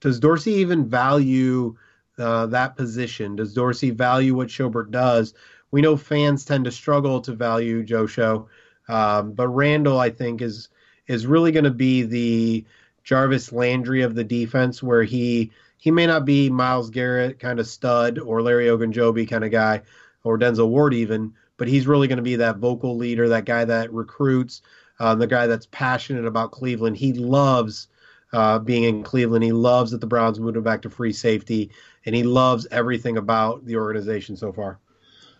[0.00, 1.76] does Dorsey even value
[2.18, 3.34] uh, that position?
[3.36, 5.34] Does Dorsey value what Schobert does?
[5.70, 8.48] We know fans tend to struggle to value Joe Show,
[8.88, 10.68] um, but Randall, I think, is
[11.08, 12.64] is really going to be the
[13.02, 17.66] Jarvis Landry of the defense, where he he may not be Myles Garrett kind of
[17.66, 19.82] stud or Larry Ogunjobi kind of guy
[20.28, 23.64] or Denzel Ward even, but he's really going to be that vocal leader, that guy
[23.64, 24.60] that recruits,
[25.00, 26.98] uh, the guy that's passionate about Cleveland.
[26.98, 27.88] He loves
[28.34, 29.42] uh, being in Cleveland.
[29.42, 31.70] He loves that the Browns moved him back to free safety,
[32.04, 34.78] and he loves everything about the organization so far.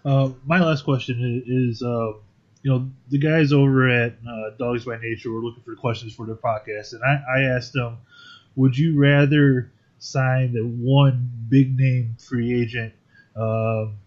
[0.07, 2.12] Uh, my last question is, uh,
[2.62, 6.24] you know, the guys over at uh, Dawgs by Nature were looking for questions for
[6.24, 7.99] their podcast, and I, I asked them,
[8.57, 12.95] would you rather sign the one big name free agent,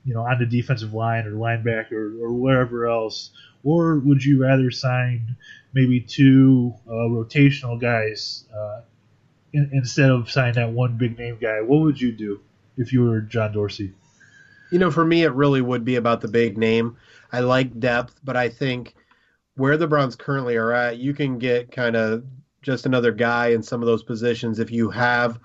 [0.03, 3.31] you know, on the defensive line or linebacker or, or wherever else,
[3.63, 5.35] or would you rather sign
[5.73, 8.81] maybe two uh, rotational guys uh,
[9.53, 11.61] in, instead of signing that one big name guy?
[11.61, 12.41] What would you do
[12.77, 13.93] if you were John Dorsey?
[14.71, 16.97] You know, for me, it really would be about the big name.
[17.31, 18.95] I like depth, but I think
[19.55, 22.23] where the Browns currently are at, you can get kind of
[22.61, 25.39] just another guy in some of those positions if you have,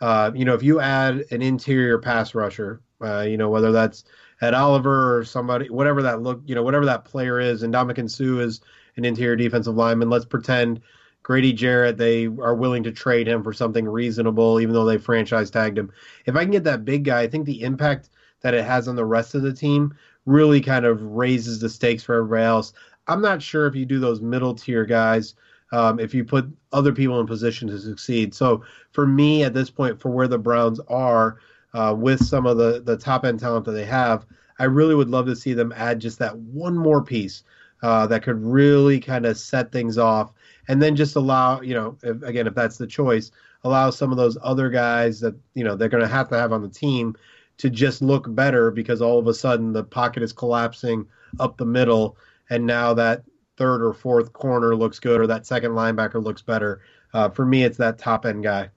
[0.00, 4.04] uh, you know, if you add an interior pass rusher, uh, you know, whether that's
[4.40, 8.10] Ed Oliver or somebody, whatever that look, you know, whatever that player is, and Ndamukong
[8.10, 8.60] Suh is
[8.96, 10.10] an interior defensive lineman.
[10.10, 10.80] Let's pretend
[11.22, 15.50] Grady Jarrett, they are willing to trade him for something reasonable, even though they franchise
[15.50, 15.92] tagged him.
[16.24, 18.96] If I can get that big guy, I think the impact that it has on
[18.96, 19.94] the rest of the team
[20.26, 22.72] really kind of raises the stakes for everybody else.
[23.08, 25.34] I'm not sure if you do those middle tier guys,
[25.72, 28.34] um, if you put other people in position to succeed.
[28.34, 31.38] So for me, at this point, for where the Browns are
[31.74, 34.26] uh, with some of the the top end talent that they have,
[34.58, 37.42] I really would love to see them add just that one more piece
[37.82, 40.32] uh, that could really kind of set things off,
[40.68, 43.30] and then just allow you know if, again if that's the choice,
[43.64, 46.52] allow some of those other guys that you know they're going to have to have
[46.52, 47.16] on the team
[47.58, 51.06] to just look better because all of a sudden the pocket is collapsing
[51.40, 52.16] up the middle,
[52.50, 53.24] and now that
[53.56, 56.80] third or fourth corner looks good or that second linebacker looks better.
[57.12, 58.70] Uh, for me, it's that top end guy.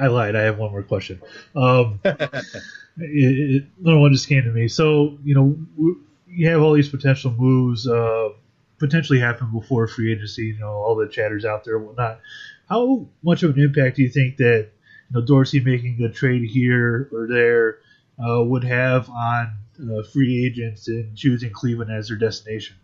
[0.00, 0.34] I lied.
[0.34, 1.20] I have one more question.
[1.54, 4.66] Um, it, another one just came to me.
[4.68, 5.94] So you know,
[6.26, 8.30] you have all these potential moves uh,
[8.78, 10.46] potentially happen before free agency.
[10.46, 12.20] You know, all the chatters out there and whatnot.
[12.68, 14.70] How much of an impact do you think that
[15.10, 17.78] you know Dorsey making a trade here or there
[18.18, 22.76] uh, would have on uh, free agents in choosing Cleveland as their destination?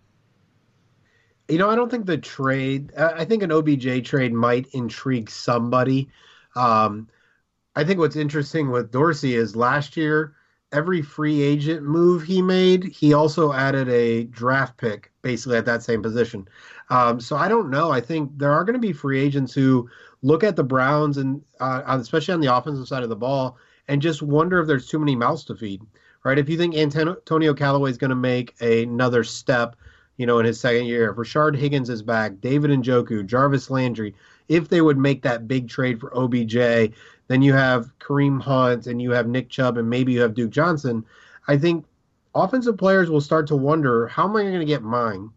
[1.48, 2.92] You know, I don't think the trade.
[2.96, 6.10] I think an OBJ trade might intrigue somebody.
[6.57, 7.09] Um,
[7.76, 10.34] I think what's interesting with Dorsey is last year
[10.72, 15.82] every free agent move he made, he also added a draft pick basically at that
[15.82, 16.46] same position.
[16.90, 17.90] Um, so I don't know.
[17.90, 19.88] I think there are going to be free agents who
[20.22, 24.02] look at the Browns and uh, especially on the offensive side of the ball and
[24.02, 25.82] just wonder if there's too many mouths to feed.
[26.24, 26.38] Right?
[26.38, 29.76] If you think Antonio Callaway is going to make another step,
[30.16, 33.70] you know, in his second year, if Rashard Higgins is back, David and Njoku, Jarvis
[33.70, 34.12] Landry,
[34.49, 36.92] if they would make that big trade for OBJ,
[37.28, 40.51] then you have Kareem Hunt and you have Nick Chubb and maybe you have Duke
[40.51, 41.05] Johnson.
[41.49, 41.84] I think
[42.34, 45.30] offensive players will start to wonder how am I going to get mine?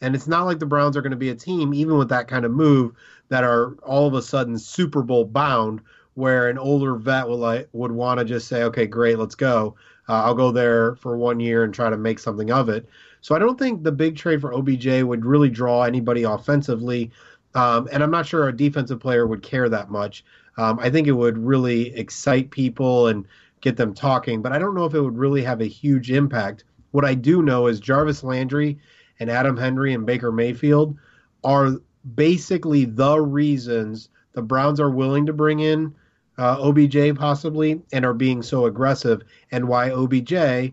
[0.00, 2.26] And it's not like the Browns are going to be a team, even with that
[2.28, 2.92] kind of move,
[3.28, 5.80] that are all of a sudden Super Bowl bound,
[6.14, 9.76] where an older vet would like would want to just say, "Okay, great, let's go.
[10.08, 12.88] Uh, I'll go there for one year and try to make something of it."
[13.20, 17.10] So I don't think the big trade for OBJ would really draw anybody offensively,
[17.54, 20.24] um, and I'm not sure a defensive player would care that much.
[20.56, 23.26] Um, I think it would really excite people and
[23.60, 26.64] get them talking, but I don't know if it would really have a huge impact.
[26.92, 28.78] What I do know is Jarvis Landry
[29.20, 30.96] and Adam Henry and Baker Mayfield
[31.44, 31.76] are
[32.14, 35.94] basically the reasons the Browns are willing to bring in
[36.38, 39.22] uh, OBJ possibly and are being so aggressive,
[39.52, 40.72] and why OBJ,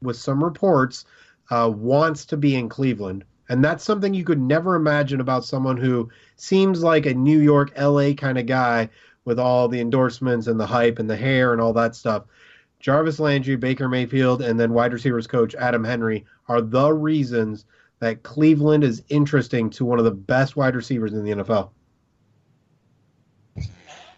[0.00, 1.04] with some reports,
[1.50, 3.24] uh, wants to be in Cleveland.
[3.52, 7.70] And that's something you could never imagine about someone who seems like a New York,
[7.78, 8.88] LA kind of guy
[9.26, 12.24] with all the endorsements and the hype and the hair and all that stuff.
[12.80, 17.66] Jarvis Landry, Baker Mayfield, and then wide receivers coach Adam Henry are the reasons
[17.98, 21.72] that Cleveland is interesting to one of the best wide receivers in the NFL.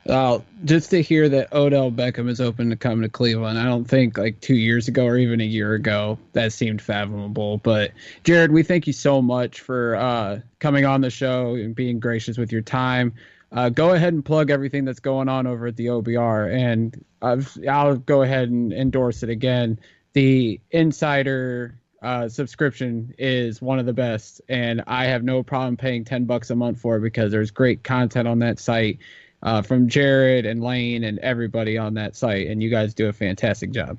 [0.09, 3.87] Uh, just to hear that Odell Beckham is open to come to Cleveland, I don't
[3.87, 7.59] think like two years ago or even a year ago that seemed fathomable.
[7.59, 7.93] But
[8.23, 12.37] Jared, we thank you so much for uh, coming on the show and being gracious
[12.37, 13.15] with your time.
[13.51, 17.57] Uh, go ahead and plug everything that's going on over at the OBR, and I've,
[17.69, 19.79] I'll go ahead and endorse it again.
[20.13, 26.05] The Insider uh, subscription is one of the best, and I have no problem paying
[26.05, 28.99] ten bucks a month for it because there's great content on that site
[29.45, 33.13] uh, from Jared and Lane and everybody on that site, and you guys do a
[33.13, 33.99] fantastic job.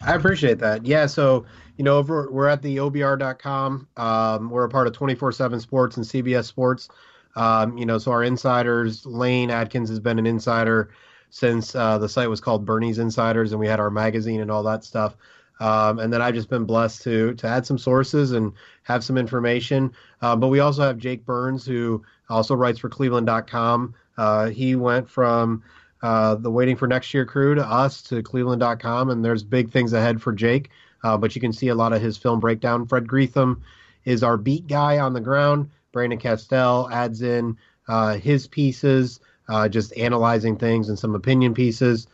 [0.00, 0.86] I appreciate that.
[0.86, 1.44] Yeah, so
[1.76, 3.86] you know, over, we're at the OBR.com.
[3.96, 6.88] Um, we're a part of 24/7 Sports and CBS Sports.
[7.36, 10.90] Um, you know, so our insiders, Lane Adkins has been an insider
[11.30, 14.62] since uh, the site was called Bernie's Insiders, and we had our magazine and all
[14.62, 15.16] that stuff.
[15.60, 18.52] Um, and then I've just been blessed to to add some sources and
[18.84, 19.92] have some information.
[20.22, 23.94] Uh, but we also have Jake Burns, who also writes for Cleveland.com.
[24.18, 25.62] Uh, he went from
[26.02, 29.94] uh, the waiting for next year crew to us to Cleveland.com, and there's big things
[29.94, 30.68] ahead for Jake.
[31.02, 32.84] Uh, but you can see a lot of his film breakdown.
[32.84, 33.62] Fred Greetham
[34.04, 35.70] is our beat guy on the ground.
[35.92, 37.56] Brandon Castell adds in
[37.86, 42.08] uh, his pieces, uh, just analyzing things and some opinion pieces.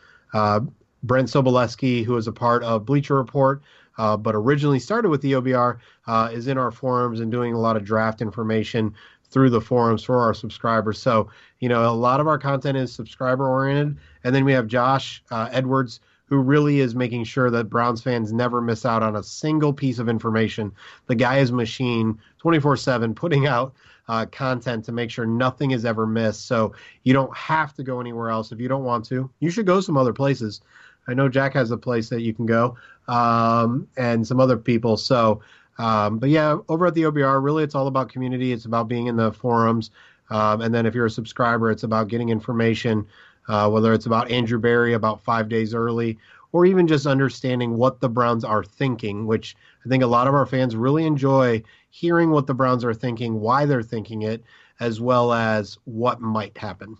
[1.05, 3.61] Brent Sobleski, who is a part of Bleacher Report,
[3.97, 5.77] uh, but originally started with the OBR,
[6.07, 8.93] uh, is in our forums and doing a lot of draft information
[9.29, 10.99] through the forums for our subscribers.
[10.99, 13.97] So, you know, a lot of our content is subscriber oriented.
[14.23, 18.33] And then we have Josh uh, Edwards, who really is making sure that Browns fans
[18.33, 20.71] never miss out on a single piece of information.
[21.07, 23.73] The guy is machine 24 7, putting out
[24.07, 26.47] uh, content to make sure nothing is ever missed.
[26.47, 26.73] So
[27.03, 29.29] you don't have to go anywhere else if you don't want to.
[29.39, 30.61] You should go some other places.
[31.07, 34.97] I know Jack has a place that you can go, um, and some other people.
[34.97, 35.41] So,
[35.77, 38.51] um, but yeah, over at the OBR, really, it's all about community.
[38.51, 39.91] It's about being in the forums,
[40.29, 43.05] um, and then if you're a subscriber, it's about getting information,
[43.47, 46.17] uh, whether it's about Andrew Barry about five days early,
[46.51, 49.55] or even just understanding what the Browns are thinking, which
[49.85, 53.39] I think a lot of our fans really enjoy hearing what the Browns are thinking,
[53.39, 54.43] why they're thinking it,
[54.79, 56.97] as well as what might happen.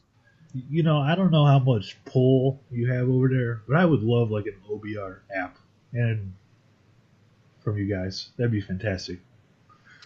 [0.70, 4.04] You know, I don't know how much pull you have over there, but I would
[4.04, 5.58] love like an OBR app.
[5.94, 6.34] And
[7.66, 8.30] from you guys.
[8.38, 9.20] That'd be fantastic.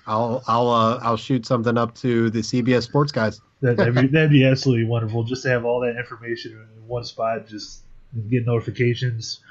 [0.08, 3.42] I'll I'll uh, I'll shoot something up to the CBS Sports guys.
[3.62, 5.24] That, would be, that'd be absolutely wonderful.
[5.24, 7.84] Just to have all that information in one spot, just
[8.30, 9.42] get notifications.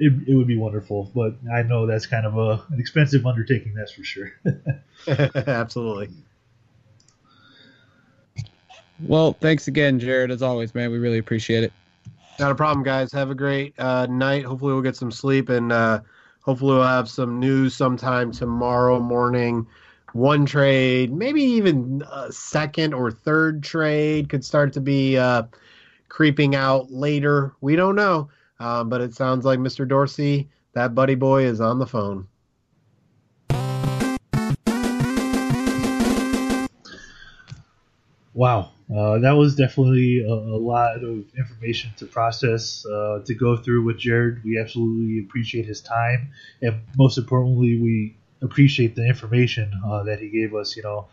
[0.00, 3.72] It, it would be wonderful, but I know that's kind of a, an expensive undertaking.
[3.72, 4.32] That's for sure.
[5.08, 6.10] Absolutely.
[9.00, 10.30] Well, thanks again, Jared.
[10.30, 11.72] As always, man, we really appreciate it.
[12.38, 13.12] Not a problem, guys.
[13.12, 14.44] Have a great uh, night.
[14.44, 16.00] Hopefully, we'll get some sleep and uh,
[16.46, 19.66] hopefully, we'll have some news sometime tomorrow morning.
[20.12, 25.42] One trade, maybe even a second or third trade could start to be uh,
[26.08, 27.52] creeping out later.
[27.60, 28.30] We don't know,
[28.60, 29.86] um, but it sounds like Mr.
[29.86, 32.26] Dorsey, that buddy boy, is on the phone.
[38.36, 43.56] Wow, uh, that was definitely a, a, lot of information to process, uh, to go
[43.56, 44.44] through with Jared.
[44.44, 50.28] We absolutely appreciate his time, and most importantly, we appreciate the information uh, that he
[50.28, 50.76] gave us.
[50.76, 51.06] You know,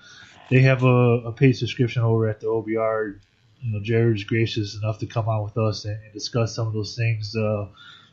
[0.50, 3.18] they have a, a, paid subscription over at the OBR.
[3.62, 6.74] You know, Jared's gracious enough to come on with us and, and discuss some of
[6.74, 7.68] those things uh,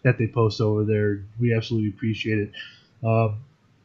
[0.05, 1.25] that they post over there.
[1.41, 2.53] We absolutely appreciate it.
[3.05, 3.41] Um,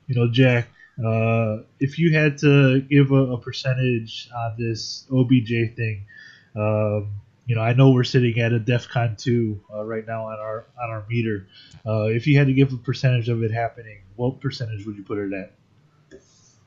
[0.06, 0.68] you know, Jack,
[1.04, 6.06] uh, if you had to give a, a, percentage on this OBJ thing,
[6.56, 7.12] um,
[7.46, 10.66] you know, I know we're sitting at a DEFCON two uh, right now on our
[10.82, 11.48] on our meter.
[11.86, 15.04] Uh, if you had to give a percentage of it happening, what percentage would you
[15.04, 15.52] put it at?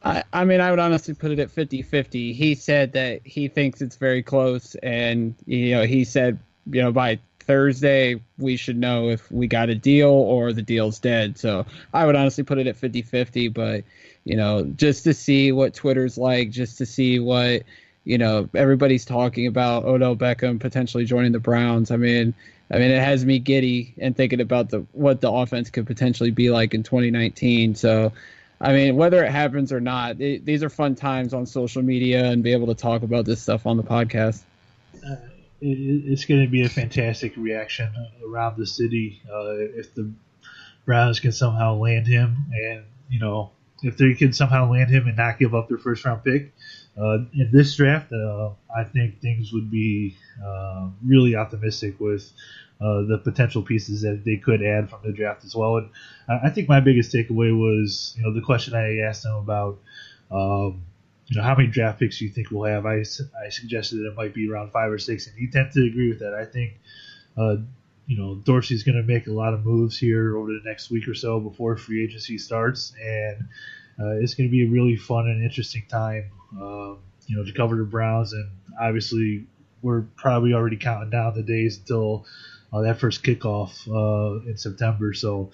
[0.04, 2.32] I, I mean, I would honestly put it at 50-50.
[2.32, 6.38] He said that he thinks it's very close, and you know, he said,
[6.70, 10.98] you know, by Thursday we should know if we got a deal or the deal's
[11.00, 11.38] dead.
[11.38, 11.64] So
[11.94, 13.84] I would honestly put it at 50-50, but
[14.28, 17.62] you know, just to see what Twitter's like, just to see what,
[18.04, 21.90] you know, everybody's talking about Odell Beckham potentially joining the Browns.
[21.90, 22.34] I mean,
[22.70, 26.30] I mean, it has me giddy and thinking about the what the offense could potentially
[26.30, 27.74] be like in 2019.
[27.74, 28.12] So,
[28.60, 32.26] I mean, whether it happens or not, it, these are fun times on social media
[32.26, 34.42] and be able to talk about this stuff on the podcast.
[34.96, 35.16] Uh,
[35.62, 37.90] it, it's going to be a fantastic reaction
[38.30, 40.12] around the city uh, if the
[40.84, 43.52] Browns can somehow land him, and you know
[43.82, 46.52] if they can somehow land him and not give up their first round pick
[47.00, 52.30] uh, in this draft, uh, I think things would be uh, really optimistic with
[52.80, 55.76] uh, the potential pieces that they could add from the draft as well.
[55.76, 55.90] And
[56.28, 59.78] I think my biggest takeaway was, you know, the question I asked him about,
[60.30, 60.82] um,
[61.26, 62.86] you know, how many draft picks you think we'll have?
[62.86, 63.04] I,
[63.44, 66.08] I suggested that it might be around five or six, and he tended to agree
[66.08, 66.34] with that.
[66.34, 66.74] I think
[67.36, 67.56] uh,
[68.08, 71.06] you know, Dorsey's going to make a lot of moves here over the next week
[71.06, 73.42] or so before free agency starts, and
[74.00, 77.52] uh, it's going to be a really fun and interesting time, um, you know, to
[77.52, 78.32] cover the Browns.
[78.32, 78.50] And
[78.80, 79.46] obviously,
[79.82, 82.24] we're probably already counting down the days until
[82.72, 85.12] uh, that first kickoff uh, in September.
[85.12, 85.50] So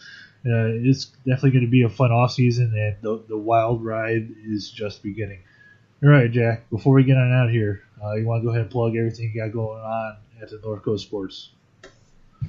[0.47, 4.29] uh, it's definitely going to be a fun off season, and the, the wild ride
[4.47, 5.41] is just beginning.
[6.05, 6.71] All right, Jack.
[6.71, 9.33] Before we get on out here, uh, you want to go ahead and plug everything
[9.35, 11.51] you got going on at the North Coast Sports.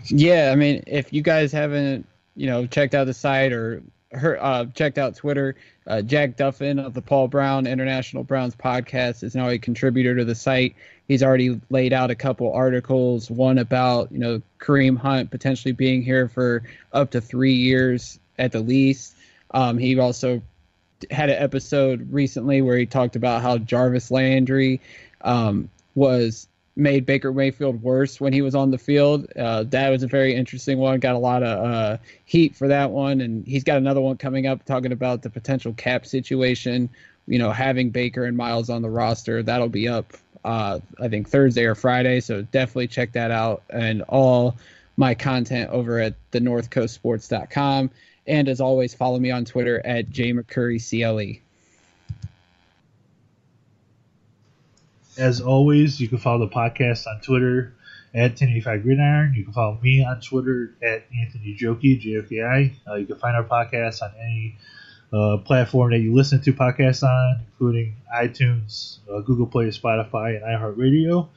[0.05, 3.81] Yeah, I mean, if you guys haven't, you know, checked out the site or
[4.11, 5.55] heard, uh, checked out Twitter,
[5.87, 10.25] uh, Jack Duffin of the Paul Brown International Browns podcast is now a contributor to
[10.25, 10.75] the site.
[11.07, 16.01] He's already laid out a couple articles, one about, you know, Kareem Hunt potentially being
[16.01, 16.63] here for
[16.93, 19.15] up to three years at the least.
[19.51, 20.41] Um, he also
[21.11, 24.81] had an episode recently where he talked about how Jarvis Landry
[25.21, 29.27] um, was made Baker Mayfield worse when he was on the field.
[29.35, 30.99] Uh, that was a very interesting one.
[30.99, 34.45] Got a lot of uh, heat for that one, and he's got another one coming
[34.45, 36.89] up talking about the potential cap situation.
[37.27, 40.13] You know, having Baker and Miles on the roster, that'll be up.
[40.43, 43.63] Uh, I think Thursday or Friday, so definitely check that out.
[43.69, 44.57] And all
[44.97, 47.89] my content over at the northcoastsports.com.
[48.27, 51.41] And as always, follow me on Twitter at jmccurrycle.
[55.17, 57.73] As always, you can follow the podcast on Twitter
[58.13, 59.33] at 1085 Gridiron.
[59.33, 62.73] You can follow me on Twitter at Anthony Joki, J O K I.
[62.89, 64.57] Uh, you can find our podcast on any
[65.13, 70.43] uh, platform that you listen to podcasts on, including iTunes, uh, Google Play, Spotify, and
[70.43, 71.29] iHeartRadio.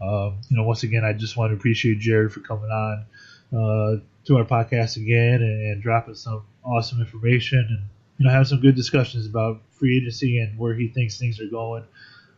[0.00, 3.04] Um, you know, once again, I just want to appreciate Jared for coming on
[3.52, 7.82] uh, to our podcast again and, and, dropping some awesome information and
[8.18, 11.46] you know have some good discussions about free agency and where he thinks things are
[11.46, 11.84] going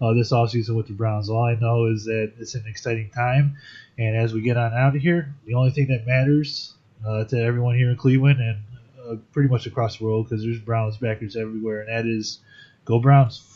[0.00, 1.28] uh, this offseason with the Browns.
[1.28, 3.56] All I know is that it's an exciting time,
[3.98, 6.74] and as we get on out of here, the only thing that matters
[7.06, 8.58] uh, to everyone here in Cleveland and
[9.08, 12.40] uh, pretty much across the world, because there's Browns backers everywhere, and that is
[12.84, 13.55] go Browns.